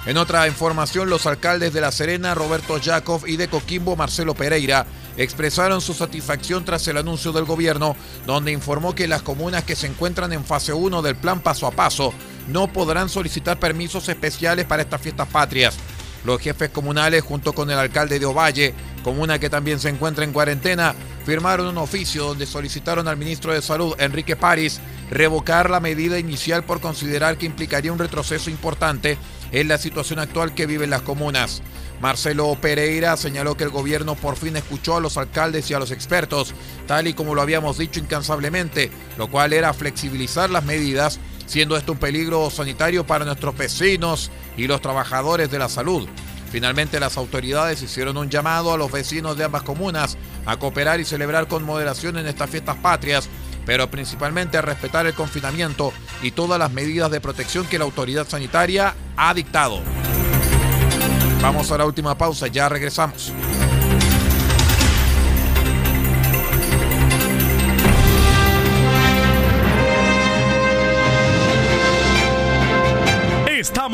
En 0.06 0.16
otra 0.16 0.48
información, 0.48 1.10
los 1.10 1.26
alcaldes 1.26 1.74
de 1.74 1.82
La 1.82 1.92
Serena, 1.92 2.34
Roberto 2.34 2.80
Jacob, 2.82 3.22
y 3.26 3.36
de 3.36 3.48
Coquimbo, 3.48 3.96
Marcelo 3.96 4.34
Pereira, 4.34 4.86
expresaron 5.18 5.82
su 5.82 5.92
satisfacción 5.92 6.64
tras 6.64 6.88
el 6.88 6.96
anuncio 6.96 7.32
del 7.32 7.44
gobierno, 7.44 7.94
donde 8.26 8.50
informó 8.50 8.94
que 8.94 9.06
las 9.06 9.20
comunas 9.20 9.64
que 9.64 9.76
se 9.76 9.86
encuentran 9.86 10.32
en 10.32 10.44
fase 10.44 10.72
1 10.72 11.02
del 11.02 11.16
plan 11.16 11.40
paso 11.40 11.66
a 11.66 11.72
paso 11.72 12.14
no 12.48 12.72
podrán 12.72 13.10
solicitar 13.10 13.58
permisos 13.58 14.08
especiales 14.08 14.64
para 14.64 14.82
estas 14.82 15.02
fiestas 15.02 15.28
patrias. 15.28 15.76
Los 16.24 16.40
jefes 16.40 16.70
comunales, 16.70 17.22
junto 17.22 17.52
con 17.52 17.70
el 17.70 17.78
alcalde 17.78 18.18
de 18.18 18.26
Ovalle, 18.26 18.74
comuna 19.02 19.38
que 19.38 19.50
también 19.50 19.80
se 19.80 19.90
encuentra 19.90 20.24
en 20.24 20.32
cuarentena, 20.32 20.94
firmaron 21.24 21.68
un 21.68 21.78
oficio 21.78 22.24
donde 22.24 22.46
solicitaron 22.46 23.08
al 23.08 23.16
ministro 23.16 23.52
de 23.52 23.62
Salud, 23.62 23.94
Enrique 23.98 24.36
París, 24.36 24.80
revocar 25.10 25.70
la 25.70 25.80
medida 25.80 26.18
inicial 26.18 26.64
por 26.64 26.80
considerar 26.80 27.36
que 27.36 27.46
implicaría 27.46 27.92
un 27.92 27.98
retroceso 27.98 28.50
importante 28.50 29.18
en 29.52 29.68
la 29.68 29.78
situación 29.78 30.18
actual 30.18 30.54
que 30.54 30.66
viven 30.66 30.90
las 30.90 31.02
comunas. 31.02 31.62
Marcelo 32.00 32.56
Pereira 32.60 33.16
señaló 33.16 33.56
que 33.56 33.64
el 33.64 33.70
gobierno 33.70 34.14
por 34.14 34.36
fin 34.36 34.56
escuchó 34.56 34.96
a 34.96 35.00
los 35.00 35.16
alcaldes 35.16 35.70
y 35.70 35.74
a 35.74 35.78
los 35.78 35.90
expertos, 35.90 36.54
tal 36.86 37.08
y 37.08 37.14
como 37.14 37.34
lo 37.34 37.42
habíamos 37.42 37.78
dicho 37.78 38.00
incansablemente, 38.00 38.90
lo 39.18 39.28
cual 39.28 39.52
era 39.52 39.74
flexibilizar 39.74 40.48
las 40.48 40.64
medidas 40.64 41.20
siendo 41.50 41.76
esto 41.76 41.90
un 41.92 41.98
peligro 41.98 42.48
sanitario 42.48 43.04
para 43.04 43.24
nuestros 43.24 43.56
vecinos 43.56 44.30
y 44.56 44.68
los 44.68 44.80
trabajadores 44.80 45.50
de 45.50 45.58
la 45.58 45.68
salud. 45.68 46.08
Finalmente 46.52 47.00
las 47.00 47.16
autoridades 47.16 47.82
hicieron 47.82 48.16
un 48.16 48.30
llamado 48.30 48.72
a 48.72 48.76
los 48.76 48.90
vecinos 48.90 49.36
de 49.36 49.44
ambas 49.44 49.64
comunas 49.64 50.16
a 50.46 50.56
cooperar 50.58 51.00
y 51.00 51.04
celebrar 51.04 51.48
con 51.48 51.64
moderación 51.64 52.18
en 52.18 52.28
estas 52.28 52.50
fiestas 52.50 52.76
patrias, 52.76 53.28
pero 53.66 53.90
principalmente 53.90 54.58
a 54.58 54.62
respetar 54.62 55.06
el 55.06 55.14
confinamiento 55.14 55.92
y 56.22 56.30
todas 56.30 56.58
las 56.58 56.72
medidas 56.72 57.10
de 57.10 57.20
protección 57.20 57.66
que 57.66 57.78
la 57.78 57.84
autoridad 57.84 58.26
sanitaria 58.28 58.94
ha 59.16 59.34
dictado. 59.34 59.80
Vamos 61.40 61.70
a 61.72 61.78
la 61.78 61.86
última 61.86 62.16
pausa, 62.16 62.46
ya 62.48 62.68
regresamos. 62.68 63.32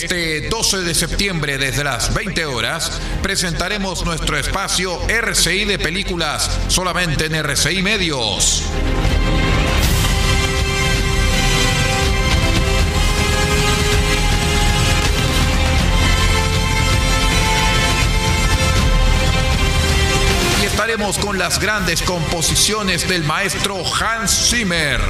Este 0.00 0.42
12 0.42 0.82
de 0.82 0.94
septiembre 0.94 1.58
desde 1.58 1.82
las 1.82 2.14
20 2.14 2.46
horas 2.46 3.00
presentaremos 3.20 4.04
nuestro 4.04 4.38
espacio 4.38 4.96
RCI 5.08 5.64
de 5.64 5.76
películas 5.80 6.48
solamente 6.68 7.26
en 7.26 7.34
RCI 7.34 7.82
Medios. 7.82 8.62
Y 20.62 20.66
estaremos 20.66 21.18
con 21.18 21.38
las 21.38 21.58
grandes 21.58 22.02
composiciones 22.02 23.08
del 23.08 23.24
maestro 23.24 23.82
Hans 24.00 24.48
Zimmer. 24.48 25.00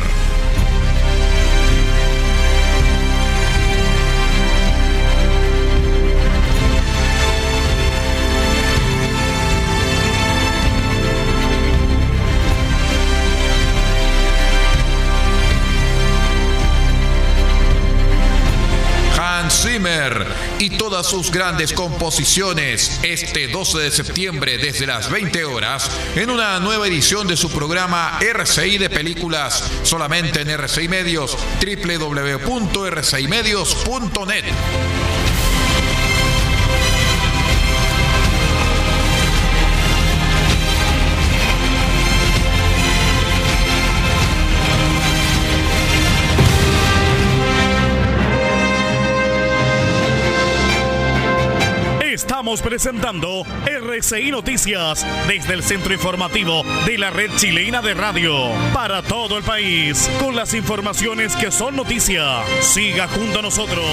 Y 20.58 20.70
todas 20.70 21.06
sus 21.06 21.30
grandes 21.30 21.72
composiciones 21.72 22.98
este 23.02 23.46
12 23.48 23.78
de 23.78 23.90
septiembre 23.90 24.58
desde 24.58 24.86
las 24.86 25.10
20 25.10 25.44
horas 25.44 25.90
en 26.16 26.30
una 26.30 26.58
nueva 26.60 26.86
edición 26.86 27.26
de 27.26 27.36
su 27.36 27.50
programa 27.50 28.18
RCI 28.20 28.78
de 28.78 28.88
películas 28.90 29.64
solamente 29.82 30.40
en 30.40 30.50
RCI 30.50 30.88
Medios 30.88 31.36
www.rcimedios.net. 31.60 34.44
Presentando 52.48 53.42
RCI 53.66 54.30
Noticias 54.30 55.06
desde 55.28 55.52
el 55.52 55.62
centro 55.62 55.92
informativo 55.92 56.62
de 56.86 56.96
la 56.96 57.10
red 57.10 57.30
chilena 57.36 57.82
de 57.82 57.92
radio 57.92 58.34
para 58.72 59.02
todo 59.02 59.36
el 59.36 59.44
país 59.44 60.10
con 60.18 60.34
las 60.34 60.54
informaciones 60.54 61.36
que 61.36 61.52
son 61.52 61.76
noticia. 61.76 62.42
Siga 62.62 63.06
junto 63.06 63.40
a 63.40 63.42
nosotros. 63.42 63.84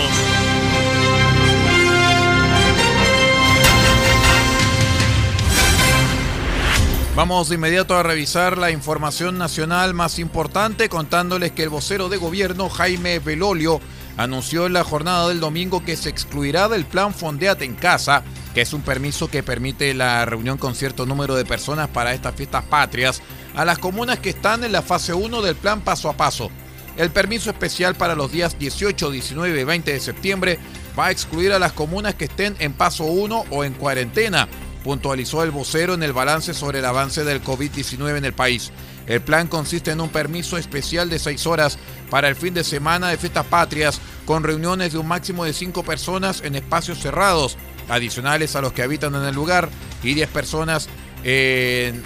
Vamos 7.13 7.49
de 7.49 7.55
inmediato 7.55 7.97
a 7.97 8.03
revisar 8.03 8.57
la 8.57 8.71
información 8.71 9.37
nacional 9.37 9.93
más 9.93 10.17
importante 10.17 10.87
contándoles 10.87 11.51
que 11.51 11.63
el 11.63 11.69
vocero 11.69 12.07
de 12.07 12.15
gobierno 12.15 12.69
Jaime 12.69 13.19
Belolio 13.19 13.81
anunció 14.17 14.65
en 14.65 14.73
la 14.73 14.85
jornada 14.85 15.27
del 15.27 15.41
domingo 15.41 15.83
que 15.83 15.97
se 15.97 16.09
excluirá 16.09 16.69
del 16.69 16.85
plan 16.85 17.13
Fondeate 17.13 17.65
en 17.65 17.75
Casa, 17.75 18.23
que 18.55 18.61
es 18.61 18.71
un 18.71 18.83
permiso 18.83 19.29
que 19.29 19.43
permite 19.43 19.93
la 19.93 20.23
reunión 20.23 20.57
con 20.57 20.75
cierto 20.75 21.05
número 21.05 21.35
de 21.35 21.43
personas 21.43 21.89
para 21.89 22.13
estas 22.13 22.35
fiestas 22.35 22.63
patrias, 22.63 23.21
a 23.53 23.65
las 23.65 23.79
comunas 23.79 24.19
que 24.19 24.29
están 24.29 24.63
en 24.63 24.71
la 24.71 24.81
fase 24.81 25.13
1 25.13 25.41
del 25.41 25.57
plan 25.57 25.81
paso 25.81 26.09
a 26.09 26.15
paso. 26.15 26.49
El 26.95 27.11
permiso 27.11 27.49
especial 27.49 27.95
para 27.95 28.15
los 28.15 28.31
días 28.31 28.57
18, 28.57 29.11
19 29.11 29.59
y 29.59 29.63
20 29.65 29.91
de 29.91 29.99
septiembre 29.99 30.57
va 30.97 31.07
a 31.07 31.11
excluir 31.11 31.51
a 31.51 31.59
las 31.59 31.73
comunas 31.73 32.15
que 32.15 32.25
estén 32.25 32.55
en 32.59 32.71
paso 32.71 33.03
1 33.03 33.43
o 33.51 33.65
en 33.65 33.73
cuarentena, 33.73 34.47
puntualizó 34.85 35.43
el 35.43 35.51
vocero 35.51 35.93
en 35.93 36.03
el 36.03 36.13
balance 36.13 36.53
sobre 36.53 36.79
el 36.79 36.85
avance 36.85 37.25
del 37.25 37.43
COVID-19 37.43 38.17
en 38.17 38.23
el 38.23 38.33
país. 38.33 38.71
El 39.05 39.21
plan 39.21 39.47
consiste 39.47 39.91
en 39.91 39.99
un 39.99 40.09
permiso 40.09 40.57
especial 40.57 41.09
de 41.09 41.19
seis 41.19 41.45
horas 41.45 41.77
para 42.09 42.29
el 42.29 42.37
fin 42.37 42.53
de 42.53 42.63
semana 42.63 43.09
de 43.09 43.17
fiestas 43.17 43.47
patrias, 43.47 43.99
con 44.25 44.43
reuniones 44.43 44.93
de 44.93 44.99
un 44.99 45.09
máximo 45.09 45.43
de 45.43 45.51
cinco 45.51 45.83
personas 45.83 46.41
en 46.41 46.55
espacios 46.55 46.99
cerrados, 46.99 47.57
adicionales 47.89 48.55
a 48.55 48.61
los 48.61 48.73
que 48.73 48.83
habitan 48.83 49.15
en 49.15 49.23
el 49.23 49.35
lugar, 49.35 49.69
y 50.03 50.13
10 50.13 50.29
personas 50.29 50.87
en, 51.23 52.03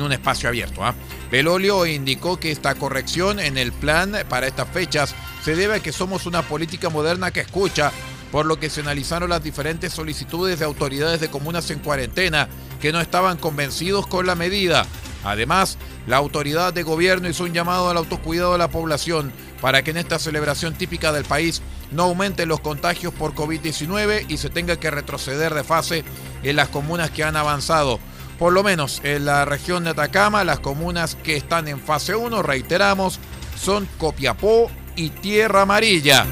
un 0.00 0.12
espacio 0.12 0.48
abierto. 0.48 0.84
¿ah? 0.84 0.94
Belolio 1.30 1.86
indicó 1.86 2.38
que 2.38 2.50
esta 2.50 2.74
corrección 2.74 3.40
en 3.40 3.58
el 3.58 3.72
plan 3.72 4.12
para 4.28 4.46
estas 4.46 4.68
fechas 4.68 5.14
se 5.44 5.56
debe 5.56 5.76
a 5.76 5.80
que 5.80 5.92
somos 5.92 6.26
una 6.26 6.42
política 6.42 6.90
moderna 6.90 7.30
que 7.30 7.40
escucha, 7.40 7.90
por 8.30 8.46
lo 8.46 8.60
que 8.60 8.70
se 8.70 8.82
analizaron 8.82 9.30
las 9.30 9.42
diferentes 9.42 9.92
solicitudes 9.92 10.58
de 10.58 10.64
autoridades 10.64 11.20
de 11.20 11.30
comunas 11.30 11.70
en 11.70 11.78
cuarentena 11.78 12.48
que 12.80 12.92
no 12.92 13.00
estaban 13.00 13.38
convencidos 13.38 14.06
con 14.06 14.26
la 14.26 14.34
medida. 14.34 14.86
Además, 15.24 15.78
la 16.06 16.18
autoridad 16.18 16.72
de 16.72 16.82
gobierno 16.82 17.28
hizo 17.28 17.44
un 17.44 17.52
llamado 17.52 17.90
al 17.90 17.96
autocuidado 17.96 18.52
de 18.52 18.58
la 18.58 18.70
población 18.70 19.32
para 19.60 19.82
que 19.82 19.90
en 19.90 19.96
esta 19.96 20.18
celebración 20.18 20.74
típica 20.74 21.12
del 21.12 21.24
país 21.24 21.62
no 21.90 22.04
aumenten 22.04 22.48
los 22.48 22.60
contagios 22.60 23.12
por 23.14 23.34
COVID-19 23.34 24.26
y 24.28 24.36
se 24.36 24.50
tenga 24.50 24.78
que 24.78 24.90
retroceder 24.90 25.54
de 25.54 25.64
fase 25.64 26.04
en 26.42 26.56
las 26.56 26.68
comunas 26.68 27.10
que 27.10 27.24
han 27.24 27.36
avanzado. 27.36 27.98
Por 28.38 28.52
lo 28.52 28.62
menos 28.62 29.00
en 29.02 29.24
la 29.24 29.44
región 29.44 29.84
de 29.84 29.90
Atacama, 29.90 30.44
las 30.44 30.60
comunas 30.60 31.16
que 31.16 31.36
están 31.36 31.66
en 31.66 31.80
fase 31.80 32.14
1, 32.14 32.42
reiteramos, 32.42 33.18
son 33.60 33.88
Copiapó 33.98 34.70
y 34.94 35.10
Tierra 35.10 35.62
Amarilla. 35.62 36.26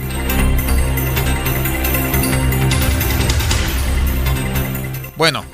Bueno, 5.16 5.44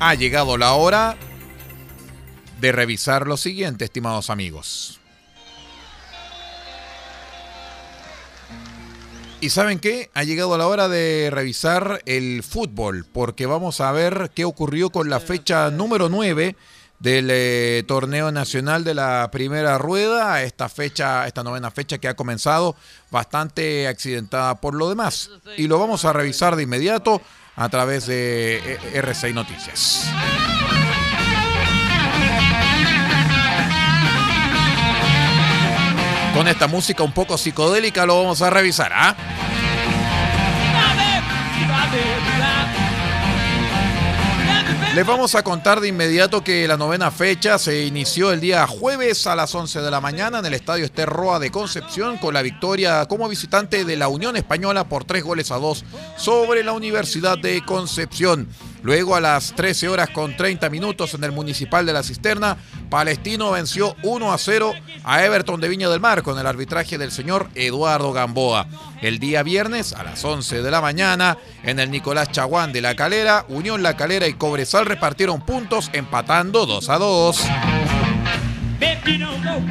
ha 0.00 0.14
llegado 0.14 0.56
la 0.56 0.72
hora 0.72 1.16
de 2.60 2.72
revisar 2.72 3.26
lo 3.26 3.36
siguiente, 3.36 3.84
estimados 3.84 4.30
amigos. 4.30 5.01
Y 9.42 9.50
saben 9.50 9.80
qué, 9.80 10.08
ha 10.14 10.22
llegado 10.22 10.56
la 10.56 10.68
hora 10.68 10.88
de 10.88 11.28
revisar 11.32 12.00
el 12.06 12.44
fútbol, 12.44 13.04
porque 13.12 13.44
vamos 13.44 13.80
a 13.80 13.90
ver 13.90 14.30
qué 14.36 14.44
ocurrió 14.44 14.90
con 14.90 15.10
la 15.10 15.18
fecha 15.18 15.68
número 15.72 16.08
9 16.08 16.54
del 17.00 17.28
eh, 17.28 17.82
torneo 17.88 18.30
nacional 18.30 18.84
de 18.84 18.94
la 18.94 19.28
primera 19.32 19.78
rueda, 19.78 20.44
esta 20.44 20.68
fecha, 20.68 21.26
esta 21.26 21.42
novena 21.42 21.72
fecha 21.72 21.98
que 21.98 22.06
ha 22.06 22.14
comenzado 22.14 22.76
bastante 23.10 23.88
accidentada 23.88 24.60
por 24.60 24.74
lo 24.74 24.88
demás. 24.88 25.28
Y 25.56 25.66
lo 25.66 25.76
vamos 25.80 26.04
a 26.04 26.12
revisar 26.12 26.54
de 26.54 26.62
inmediato 26.62 27.20
a 27.56 27.68
través 27.68 28.06
de 28.06 28.58
eh, 28.58 29.02
R6 29.02 29.34
Noticias. 29.34 30.06
Con 36.34 36.48
esta 36.48 36.66
música 36.66 37.02
un 37.02 37.12
poco 37.12 37.36
psicodélica 37.36 38.06
lo 38.06 38.18
vamos 38.18 38.40
a 38.42 38.50
revisar, 38.50 38.92
¿ah? 38.94 39.16
Les 44.94 45.06
vamos 45.06 45.34
a 45.34 45.42
contar 45.42 45.80
de 45.80 45.88
inmediato 45.88 46.44
que 46.44 46.68
la 46.68 46.76
novena 46.76 47.10
fecha 47.10 47.58
se 47.58 47.86
inició 47.86 48.30
el 48.30 48.40
día 48.40 48.66
jueves 48.66 49.26
a 49.26 49.34
las 49.34 49.54
11 49.54 49.80
de 49.80 49.90
la 49.90 50.02
mañana 50.02 50.40
en 50.40 50.44
el 50.44 50.52
Estadio 50.52 50.84
Esterroa 50.84 51.38
de 51.38 51.50
Concepción 51.50 52.18
con 52.18 52.34
la 52.34 52.42
victoria 52.42 53.06
como 53.06 53.26
visitante 53.26 53.86
de 53.86 53.96
la 53.96 54.08
Unión 54.08 54.36
Española 54.36 54.84
por 54.84 55.04
tres 55.04 55.24
goles 55.24 55.50
a 55.50 55.56
dos 55.56 55.86
sobre 56.18 56.62
la 56.62 56.72
Universidad 56.72 57.38
de 57.38 57.64
Concepción. 57.64 58.48
Luego 58.82 59.16
a 59.16 59.20
las 59.22 59.54
13 59.54 59.88
horas 59.88 60.10
con 60.10 60.36
30 60.36 60.68
minutos 60.68 61.14
en 61.14 61.24
el 61.24 61.32
Municipal 61.32 61.86
de 61.86 61.94
la 61.94 62.02
Cisterna, 62.02 62.58
Palestino 62.92 63.50
venció 63.52 63.96
1 64.02 64.34
a 64.34 64.36
0 64.36 64.74
a 65.02 65.24
Everton 65.24 65.62
de 65.62 65.68
Viña 65.70 65.88
del 65.88 65.98
Mar 65.98 66.22
con 66.22 66.38
el 66.38 66.46
arbitraje 66.46 66.98
del 66.98 67.10
señor 67.10 67.48
Eduardo 67.54 68.12
Gamboa. 68.12 68.66
El 69.00 69.18
día 69.18 69.42
viernes 69.42 69.94
a 69.94 70.02
las 70.02 70.22
11 70.22 70.60
de 70.60 70.70
la 70.70 70.82
mañana 70.82 71.38
en 71.62 71.80
el 71.80 71.90
Nicolás 71.90 72.30
Chaguán 72.32 72.70
de 72.70 72.82
La 72.82 72.94
Calera, 72.94 73.46
Unión 73.48 73.82
La 73.82 73.96
Calera 73.96 74.26
y 74.28 74.34
Cobresal 74.34 74.84
repartieron 74.84 75.40
puntos 75.40 75.88
empatando 75.94 76.66
2 76.66 76.88
a 76.90 76.98
2. 76.98 77.42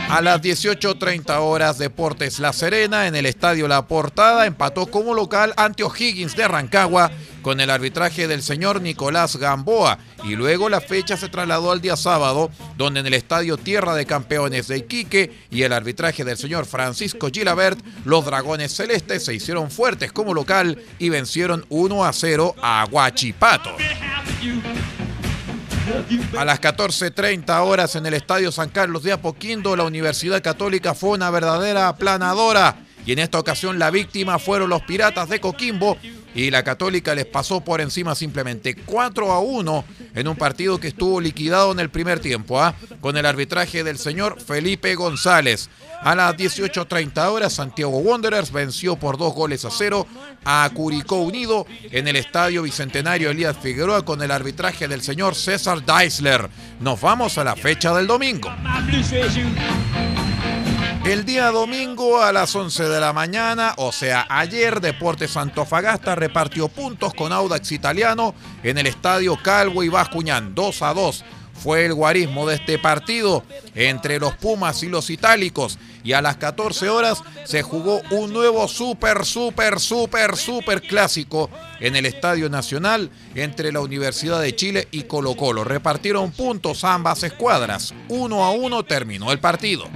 A 0.09 0.21
las 0.21 0.41
18.30 0.41 1.37
horas, 1.41 1.77
Deportes 1.77 2.39
La 2.39 2.53
Serena 2.53 3.05
en 3.05 3.15
el 3.15 3.27
Estadio 3.27 3.67
La 3.67 3.87
Portada 3.87 4.47
empató 4.47 4.87
como 4.87 5.13
local 5.13 5.53
ante 5.57 5.83
O'Higgins 5.83 6.35
de 6.35 6.47
Rancagua 6.47 7.11
con 7.41 7.59
el 7.59 7.69
arbitraje 7.69 8.27
del 8.27 8.41
señor 8.41 8.81
Nicolás 8.81 9.35
Gamboa 9.35 9.99
y 10.23 10.35
luego 10.35 10.69
la 10.69 10.81
fecha 10.81 11.17
se 11.17 11.29
trasladó 11.29 11.71
al 11.71 11.81
día 11.81 11.95
sábado 11.95 12.51
donde 12.77 12.99
en 12.99 13.07
el 13.07 13.13
Estadio 13.13 13.57
Tierra 13.57 13.95
de 13.95 14.05
Campeones 14.05 14.67
de 14.67 14.77
Iquique 14.77 15.31
y 15.49 15.63
el 15.63 15.73
arbitraje 15.73 16.23
del 16.23 16.37
señor 16.37 16.65
Francisco 16.65 17.29
Gilabert, 17.31 17.79
los 18.05 18.25
Dragones 18.25 18.75
Celestes 18.75 19.25
se 19.25 19.33
hicieron 19.33 19.71
fuertes 19.71 20.11
como 20.11 20.33
local 20.33 20.81
y 20.99 21.09
vencieron 21.09 21.65
1 21.69 22.05
a 22.05 22.13
0 22.13 22.55
a 22.61 22.87
Huachipato. 22.89 23.71
A 26.37 26.45
las 26.45 26.61
14.30 26.61 27.59
horas 27.65 27.95
en 27.95 28.05
el 28.05 28.13
Estadio 28.13 28.51
San 28.51 28.69
Carlos 28.69 29.03
de 29.03 29.11
Apoquindo, 29.11 29.75
la 29.75 29.83
Universidad 29.83 30.41
Católica 30.41 30.93
fue 30.93 31.11
una 31.11 31.29
verdadera 31.29 31.87
aplanadora. 31.87 32.77
Y 33.05 33.13
en 33.13 33.19
esta 33.19 33.39
ocasión 33.39 33.79
la 33.79 33.89
víctima 33.89 34.37
fueron 34.37 34.69
los 34.69 34.83
Piratas 34.83 35.27
de 35.27 35.41
Coquimbo 35.41 35.97
y 36.33 36.51
la 36.51 36.63
Católica 36.63 37.15
les 37.15 37.25
pasó 37.25 37.61
por 37.61 37.81
encima 37.81 38.15
simplemente 38.15 38.75
4 38.75 39.31
a 39.31 39.39
1 39.39 39.85
en 40.15 40.27
un 40.27 40.35
partido 40.35 40.79
que 40.79 40.89
estuvo 40.89 41.19
liquidado 41.19 41.71
en 41.71 41.79
el 41.79 41.89
primer 41.89 42.19
tiempo, 42.19 42.61
¿ah? 42.61 42.75
con 42.99 43.17
el 43.17 43.25
arbitraje 43.25 43.83
del 43.83 43.97
señor 43.97 44.41
Felipe 44.41 44.95
González. 44.95 45.69
A 46.01 46.15
las 46.15 46.35
18.30 46.35 47.29
horas, 47.29 47.53
Santiago 47.53 47.97
Wanderers 47.99 48.51
venció 48.51 48.95
por 48.95 49.17
dos 49.17 49.33
goles 49.35 49.65
a 49.65 49.69
cero 49.69 50.07
a 50.43 50.69
Curicó 50.73 51.17
Unido 51.17 51.67
en 51.91 52.07
el 52.07 52.15
Estadio 52.15 52.63
Bicentenario 52.63 53.29
Elías 53.29 53.57
Figueroa 53.57 54.03
con 54.03 54.21
el 54.23 54.31
arbitraje 54.31 54.87
del 54.87 55.01
señor 55.03 55.35
César 55.35 55.85
Deisler. 55.85 56.49
Nos 56.79 56.99
vamos 57.01 57.37
a 57.37 57.43
la 57.43 57.55
fecha 57.55 57.93
del 57.93 58.07
domingo. 58.07 58.51
El 61.03 61.25
día 61.25 61.49
domingo 61.49 62.21
a 62.21 62.31
las 62.31 62.55
11 62.55 62.83
de 62.83 62.99
la 62.99 63.11
mañana, 63.11 63.73
o 63.77 63.91
sea, 63.91 64.27
ayer 64.29 64.81
Deportes 64.81 65.35
Antofagasta 65.35 66.13
repartió 66.13 66.67
puntos 66.67 67.15
con 67.15 67.33
Audax 67.33 67.71
Italiano 67.71 68.35
en 68.61 68.77
el 68.77 68.85
estadio 68.85 69.35
Calvo 69.41 69.83
y 69.83 69.89
Bascuñán, 69.89 70.53
2 70.53 70.81
a 70.83 70.93
2 70.93 71.25
fue 71.61 71.85
el 71.85 71.93
guarismo 71.93 72.47
de 72.47 72.55
este 72.55 72.79
partido 72.79 73.43
entre 73.75 74.19
los 74.19 74.35
Pumas 74.35 74.81
y 74.81 74.89
los 74.89 75.11
Itálicos. 75.11 75.77
Y 76.03 76.13
a 76.13 76.21
las 76.21 76.37
14 76.37 76.89
horas 76.89 77.21
se 77.43 77.61
jugó 77.61 78.01
un 78.11 78.33
nuevo 78.33 78.67
súper, 78.67 79.25
súper, 79.25 79.79
súper, 79.79 80.35
súper 80.35 80.81
clásico 80.81 81.49
en 81.79 81.95
el 81.95 82.05
Estadio 82.05 82.49
Nacional 82.49 83.09
entre 83.35 83.71
la 83.71 83.81
Universidad 83.81 84.41
de 84.41 84.55
Chile 84.55 84.87
y 84.91 85.03
Colo 85.03 85.35
Colo. 85.35 85.63
Repartieron 85.63 86.31
puntos 86.31 86.83
ambas 86.83 87.23
escuadras. 87.23 87.93
Uno 88.07 88.43
a 88.43 88.51
uno 88.51 88.83
terminó 88.83 89.31
el 89.31 89.39
partido. 89.39 89.87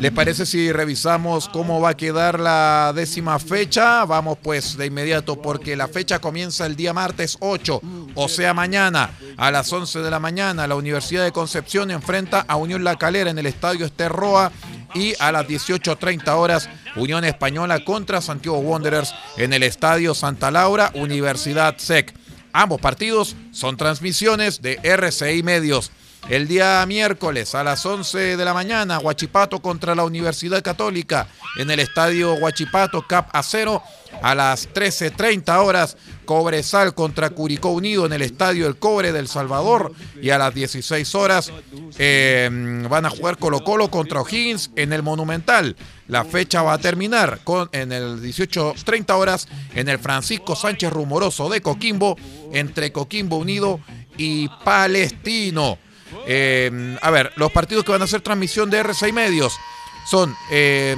¿Les 0.00 0.12
parece 0.12 0.46
si 0.46 0.72
revisamos 0.72 1.50
cómo 1.50 1.78
va 1.78 1.90
a 1.90 1.96
quedar 1.96 2.40
la 2.40 2.94
décima 2.96 3.38
fecha? 3.38 4.06
Vamos 4.06 4.38
pues 4.42 4.78
de 4.78 4.86
inmediato 4.86 5.42
porque 5.42 5.76
la 5.76 5.88
fecha 5.88 6.20
comienza 6.20 6.64
el 6.64 6.74
día 6.74 6.94
martes 6.94 7.36
8, 7.40 7.82
o 8.14 8.28
sea 8.30 8.54
mañana 8.54 9.10
a 9.36 9.50
las 9.50 9.70
11 9.70 9.98
de 9.98 10.10
la 10.10 10.18
mañana. 10.18 10.66
La 10.66 10.76
Universidad 10.76 11.22
de 11.22 11.32
Concepción 11.32 11.90
enfrenta 11.90 12.46
a 12.48 12.56
Unión 12.56 12.82
La 12.82 12.96
Calera 12.96 13.28
en 13.28 13.38
el 13.38 13.44
Estadio 13.44 13.84
Esterroa 13.84 14.50
y 14.94 15.12
a 15.18 15.32
las 15.32 15.46
18.30 15.46 16.28
horas 16.30 16.70
Unión 16.96 17.24
Española 17.24 17.84
contra 17.84 18.22
Santiago 18.22 18.56
Wanderers 18.56 19.14
en 19.36 19.52
el 19.52 19.62
Estadio 19.62 20.14
Santa 20.14 20.50
Laura, 20.50 20.92
Universidad 20.94 21.76
SEC. 21.76 22.14
Ambos 22.54 22.80
partidos 22.80 23.36
son 23.52 23.76
transmisiones 23.76 24.62
de 24.62 24.80
RCI 24.82 25.42
Medios. 25.42 25.92
El 26.28 26.46
día 26.46 26.84
miércoles 26.86 27.54
a 27.54 27.64
las 27.64 27.84
11 27.84 28.36
de 28.36 28.44
la 28.44 28.54
mañana, 28.54 28.98
Huachipato 28.98 29.60
contra 29.60 29.94
la 29.94 30.04
Universidad 30.04 30.62
Católica 30.62 31.26
en 31.56 31.70
el 31.70 31.80
estadio 31.80 32.34
Huachipato 32.34 33.06
Cap 33.06 33.30
Acero. 33.32 33.82
A 34.22 34.34
las 34.34 34.68
13.30 34.72 35.64
horas, 35.64 35.96
Cobresal 36.24 36.94
contra 36.94 37.30
Curicó 37.30 37.70
Unido 37.70 38.06
en 38.06 38.12
el 38.12 38.22
estadio 38.22 38.66
El 38.66 38.76
Cobre 38.76 39.12
del 39.12 39.28
Salvador. 39.28 39.92
Y 40.20 40.30
a 40.30 40.38
las 40.38 40.54
16 40.54 41.14
horas 41.14 41.52
em, 41.98 42.88
van 42.88 43.06
a 43.06 43.10
jugar 43.10 43.38
Colo 43.38 43.64
Colo 43.64 43.90
contra 43.90 44.20
O'Higgins 44.20 44.70
en 44.76 44.92
el 44.92 45.02
Monumental. 45.02 45.74
La 46.06 46.24
fecha 46.24 46.62
va 46.62 46.74
a 46.74 46.78
terminar 46.78 47.40
con, 47.44 47.68
en 47.72 47.92
el 47.92 48.20
18.30 48.20 49.14
horas 49.14 49.48
en 49.74 49.88
el 49.88 49.98
Francisco 49.98 50.54
Sánchez 50.54 50.92
Rumoroso 50.92 51.48
de 51.48 51.62
Coquimbo 51.62 52.16
entre 52.52 52.92
Coquimbo 52.92 53.36
Unido 53.36 53.80
y 54.16 54.48
Palestino. 54.64 55.78
Eh, 56.26 56.96
a 57.00 57.10
ver, 57.10 57.32
los 57.36 57.52
partidos 57.52 57.84
que 57.84 57.92
van 57.92 58.02
a 58.02 58.04
hacer 58.04 58.20
transmisión 58.20 58.70
de 58.70 58.82
R6 58.82 59.12
Medios 59.12 59.56
son 60.06 60.34
eh, 60.50 60.96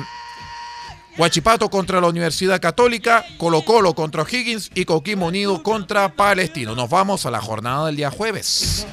Huachipato 1.19 1.69
contra 1.69 2.01
la 2.01 2.07
Universidad 2.07 2.59
Católica, 2.59 3.23
Colo 3.37 3.63
Colo 3.63 3.95
contra 3.95 4.25
Higgins 4.29 4.71
y 4.75 4.87
Coquimbo 4.87 5.27
Unido 5.27 5.63
contra 5.63 6.15
Palestino. 6.15 6.75
Nos 6.75 6.89
vamos 6.89 7.27
a 7.27 7.31
la 7.31 7.41
jornada 7.43 7.87
del 7.87 7.97
día 7.97 8.11
jueves. 8.11 8.87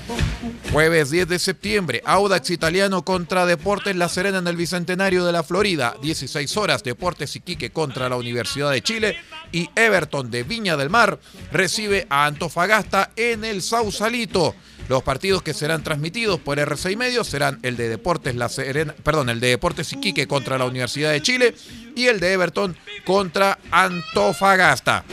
Jueves 0.73 1.11
10 1.11 1.29
de 1.29 1.39
septiembre, 1.39 2.01
Audax 2.05 2.49
Italiano 2.49 3.05
contra 3.05 3.45
Deportes 3.45 3.95
La 3.95 4.09
Serena 4.09 4.39
en 4.39 4.47
el 4.47 4.57
Bicentenario 4.57 5.25
de 5.25 5.31
la 5.31 5.43
Florida. 5.43 5.95
16 6.01 6.57
horas, 6.57 6.83
Deportes 6.83 7.37
Iquique 7.37 7.71
contra 7.71 8.09
la 8.09 8.17
Universidad 8.17 8.71
de 8.71 8.83
Chile. 8.83 9.17
Y 9.53 9.69
Everton 9.75 10.29
de 10.29 10.43
Viña 10.43 10.75
del 10.75 10.89
Mar 10.89 11.19
recibe 11.53 12.05
a 12.09 12.25
Antofagasta 12.25 13.11
en 13.15 13.45
el 13.45 13.61
Sausalito. 13.61 14.53
Los 14.89 15.03
partidos 15.03 15.43
que 15.43 15.53
serán 15.53 15.83
transmitidos 15.83 16.39
por 16.39 16.57
R6 16.57 16.97
Medios 16.97 17.27
serán 17.27 17.59
el 17.61 17.77
de 17.77 17.89
Deportes 17.89 18.35
La 18.35 18.49
perdón, 19.03 19.29
el 19.29 19.39
de 19.39 19.49
Deportes 19.49 19.93
Iquique 19.93 20.27
contra 20.27 20.57
la 20.57 20.65
Universidad 20.65 21.11
de 21.11 21.21
Chile 21.21 21.53
y 21.95 22.07
el 22.07 22.19
de 22.19 22.33
Everton 22.33 22.75
contra 23.05 23.59
Antofagasta. 23.69 25.05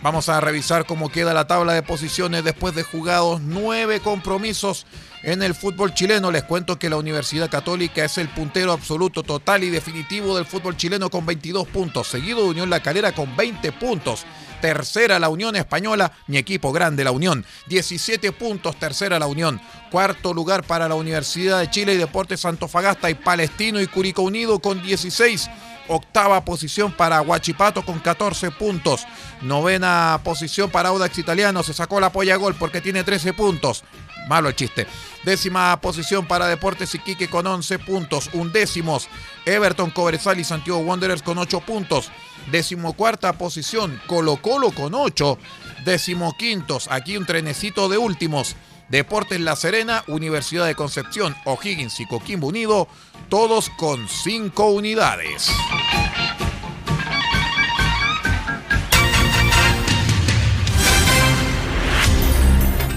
Vamos 0.00 0.28
a 0.28 0.40
revisar 0.40 0.86
cómo 0.86 1.10
queda 1.10 1.34
la 1.34 1.48
tabla 1.48 1.74
de 1.74 1.82
posiciones 1.82 2.44
después 2.44 2.72
de 2.76 2.84
jugados 2.84 3.40
nueve 3.42 3.98
compromisos 3.98 4.86
en 5.24 5.42
el 5.42 5.54
fútbol 5.56 5.92
chileno. 5.92 6.30
Les 6.30 6.44
cuento 6.44 6.78
que 6.78 6.88
la 6.88 6.98
Universidad 6.98 7.50
Católica 7.50 8.04
es 8.04 8.16
el 8.16 8.28
puntero 8.28 8.70
absoluto, 8.72 9.24
total 9.24 9.64
y 9.64 9.70
definitivo 9.70 10.36
del 10.36 10.46
fútbol 10.46 10.76
chileno 10.76 11.10
con 11.10 11.26
22 11.26 11.66
puntos, 11.66 12.06
seguido 12.06 12.44
de 12.44 12.50
Unión 12.50 12.70
La 12.70 12.80
Calera 12.80 13.12
con 13.12 13.36
20 13.36 13.72
puntos. 13.72 14.24
Tercera 14.60 15.18
la 15.18 15.28
Unión 15.28 15.56
Española, 15.56 16.12
mi 16.26 16.36
equipo 16.36 16.72
grande, 16.72 17.04
la 17.04 17.12
Unión. 17.12 17.44
17 17.66 18.32
puntos, 18.32 18.76
tercera 18.76 19.18
la 19.18 19.26
Unión. 19.26 19.60
Cuarto 19.90 20.34
lugar 20.34 20.62
para 20.64 20.88
la 20.88 20.94
Universidad 20.94 21.58
de 21.58 21.70
Chile 21.70 21.94
y 21.94 21.98
Deportes 21.98 22.40
Santofagasta 22.40 23.10
y 23.10 23.14
Palestino 23.14 23.80
y 23.80 23.86
Curicó 23.86 24.22
Unido 24.22 24.58
con 24.58 24.82
16. 24.82 25.50
Octava 25.88 26.44
posición 26.44 26.92
para 26.92 27.20
Huachipato 27.20 27.84
con 27.84 27.98
14 27.98 28.52
puntos. 28.52 29.06
Novena 29.42 30.20
posición 30.22 30.70
para 30.70 30.90
Audax 30.90 31.18
Italiano. 31.18 31.62
Se 31.64 31.74
sacó 31.74 31.98
la 31.98 32.12
polla 32.12 32.36
gol 32.36 32.54
porque 32.54 32.80
tiene 32.80 33.02
13 33.02 33.32
puntos. 33.32 33.82
Malo 34.28 34.48
el 34.48 34.54
chiste. 34.54 34.86
Décima 35.24 35.80
posición 35.80 36.26
para 36.26 36.46
Deportes 36.46 36.94
Iquique 36.94 37.28
con 37.28 37.46
11 37.46 37.80
puntos. 37.80 38.30
Undécimos 38.32 39.08
Everton, 39.44 39.90
Cobresal 39.90 40.38
y 40.38 40.44
Santiago 40.44 40.78
Wanderers 40.78 41.22
con 41.22 41.38
8 41.38 41.60
puntos. 41.60 42.12
Decimocuarta 42.50 43.34
posición, 43.34 44.00
Colo 44.06 44.36
Colo 44.42 44.70
con 44.72 44.94
8. 44.94 45.38
Decimoquintos, 45.84 46.88
aquí 46.90 47.16
un 47.16 47.26
trenecito 47.26 47.88
de 47.88 47.98
últimos. 47.98 48.56
Deportes 48.88 49.40
La 49.40 49.54
Serena, 49.54 50.02
Universidad 50.08 50.66
de 50.66 50.74
Concepción, 50.74 51.36
O'Higgins 51.44 52.00
y 52.00 52.06
Coquimbo 52.06 52.48
Unido, 52.48 52.88
todos 53.28 53.70
con 53.70 54.08
5 54.08 54.66
unidades. 54.70 55.50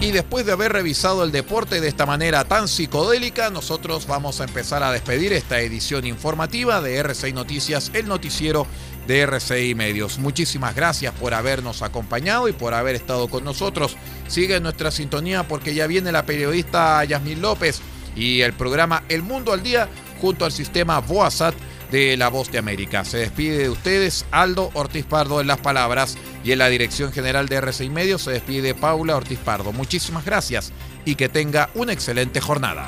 Y 0.04 0.12
después 0.12 0.46
de 0.46 0.52
haber 0.52 0.74
revisado 0.74 1.24
el 1.24 1.32
deporte 1.32 1.80
de 1.80 1.88
esta 1.88 2.06
manera 2.06 2.44
tan 2.44 2.68
psicodélica, 2.68 3.50
nosotros 3.50 4.06
vamos 4.06 4.42
a 4.42 4.44
empezar 4.44 4.84
a 4.84 4.92
despedir 4.92 5.32
esta 5.32 5.62
edición 5.62 6.06
informativa 6.06 6.82
de 6.82 6.98
RCI 6.98 7.32
Noticias, 7.32 7.90
el 7.94 8.10
noticiero 8.10 8.68
de 9.08 9.22
RCI 9.22 9.76
Medios. 9.76 10.20
Muchísimas 10.20 10.76
gracias 10.76 11.14
por 11.14 11.34
habernos 11.34 11.82
acompañado 11.82 12.48
y 12.48 12.54
por 12.54 12.74
haber 12.74 12.96
estado 12.96 13.28
con 13.28 13.44
nosotros. 13.44 13.98
Sigue 14.28 14.60
nuestra 14.60 14.92
sintonía 14.92 15.44
porque 15.48 15.74
ya 15.74 15.88
viene 15.88 16.12
la 16.12 16.26
periodista 16.26 17.04
Yasmín 17.04 17.42
López 17.42 17.82
y 18.16 18.42
el 18.42 18.54
programa 18.54 19.04
El 19.10 19.24
Mundo 19.24 19.54
al 19.54 19.64
Día 19.64 19.90
junto 20.22 20.46
al 20.46 20.52
sistema 20.52 21.00
Boasat 21.00 21.56
de 21.92 22.18
La 22.18 22.30
Voz 22.30 22.52
de 22.52 22.58
América. 22.58 23.06
Se 23.06 23.18
despide 23.18 23.58
de 23.58 23.70
ustedes 23.70 24.26
Aldo 24.32 24.72
Ortiz 24.74 25.06
Pardo 25.06 25.42
en 25.42 25.48
las 25.48 25.60
palabras 25.60 26.18
y 26.44 26.52
en 26.52 26.60
la 26.60 26.70
dirección 26.70 27.12
general 27.12 27.48
de 27.48 27.58
RCI 27.58 27.90
Medios 27.90 28.24
se 28.24 28.32
despide 28.32 28.74
Paula 28.74 29.16
Ortiz 29.16 29.40
Pardo. 29.40 29.72
Muchísimas 29.74 30.26
gracias 30.26 30.72
y 31.06 31.16
que 31.16 31.30
tenga 31.30 31.70
una 31.76 31.94
excelente 31.94 32.42
jornada. 32.42 32.88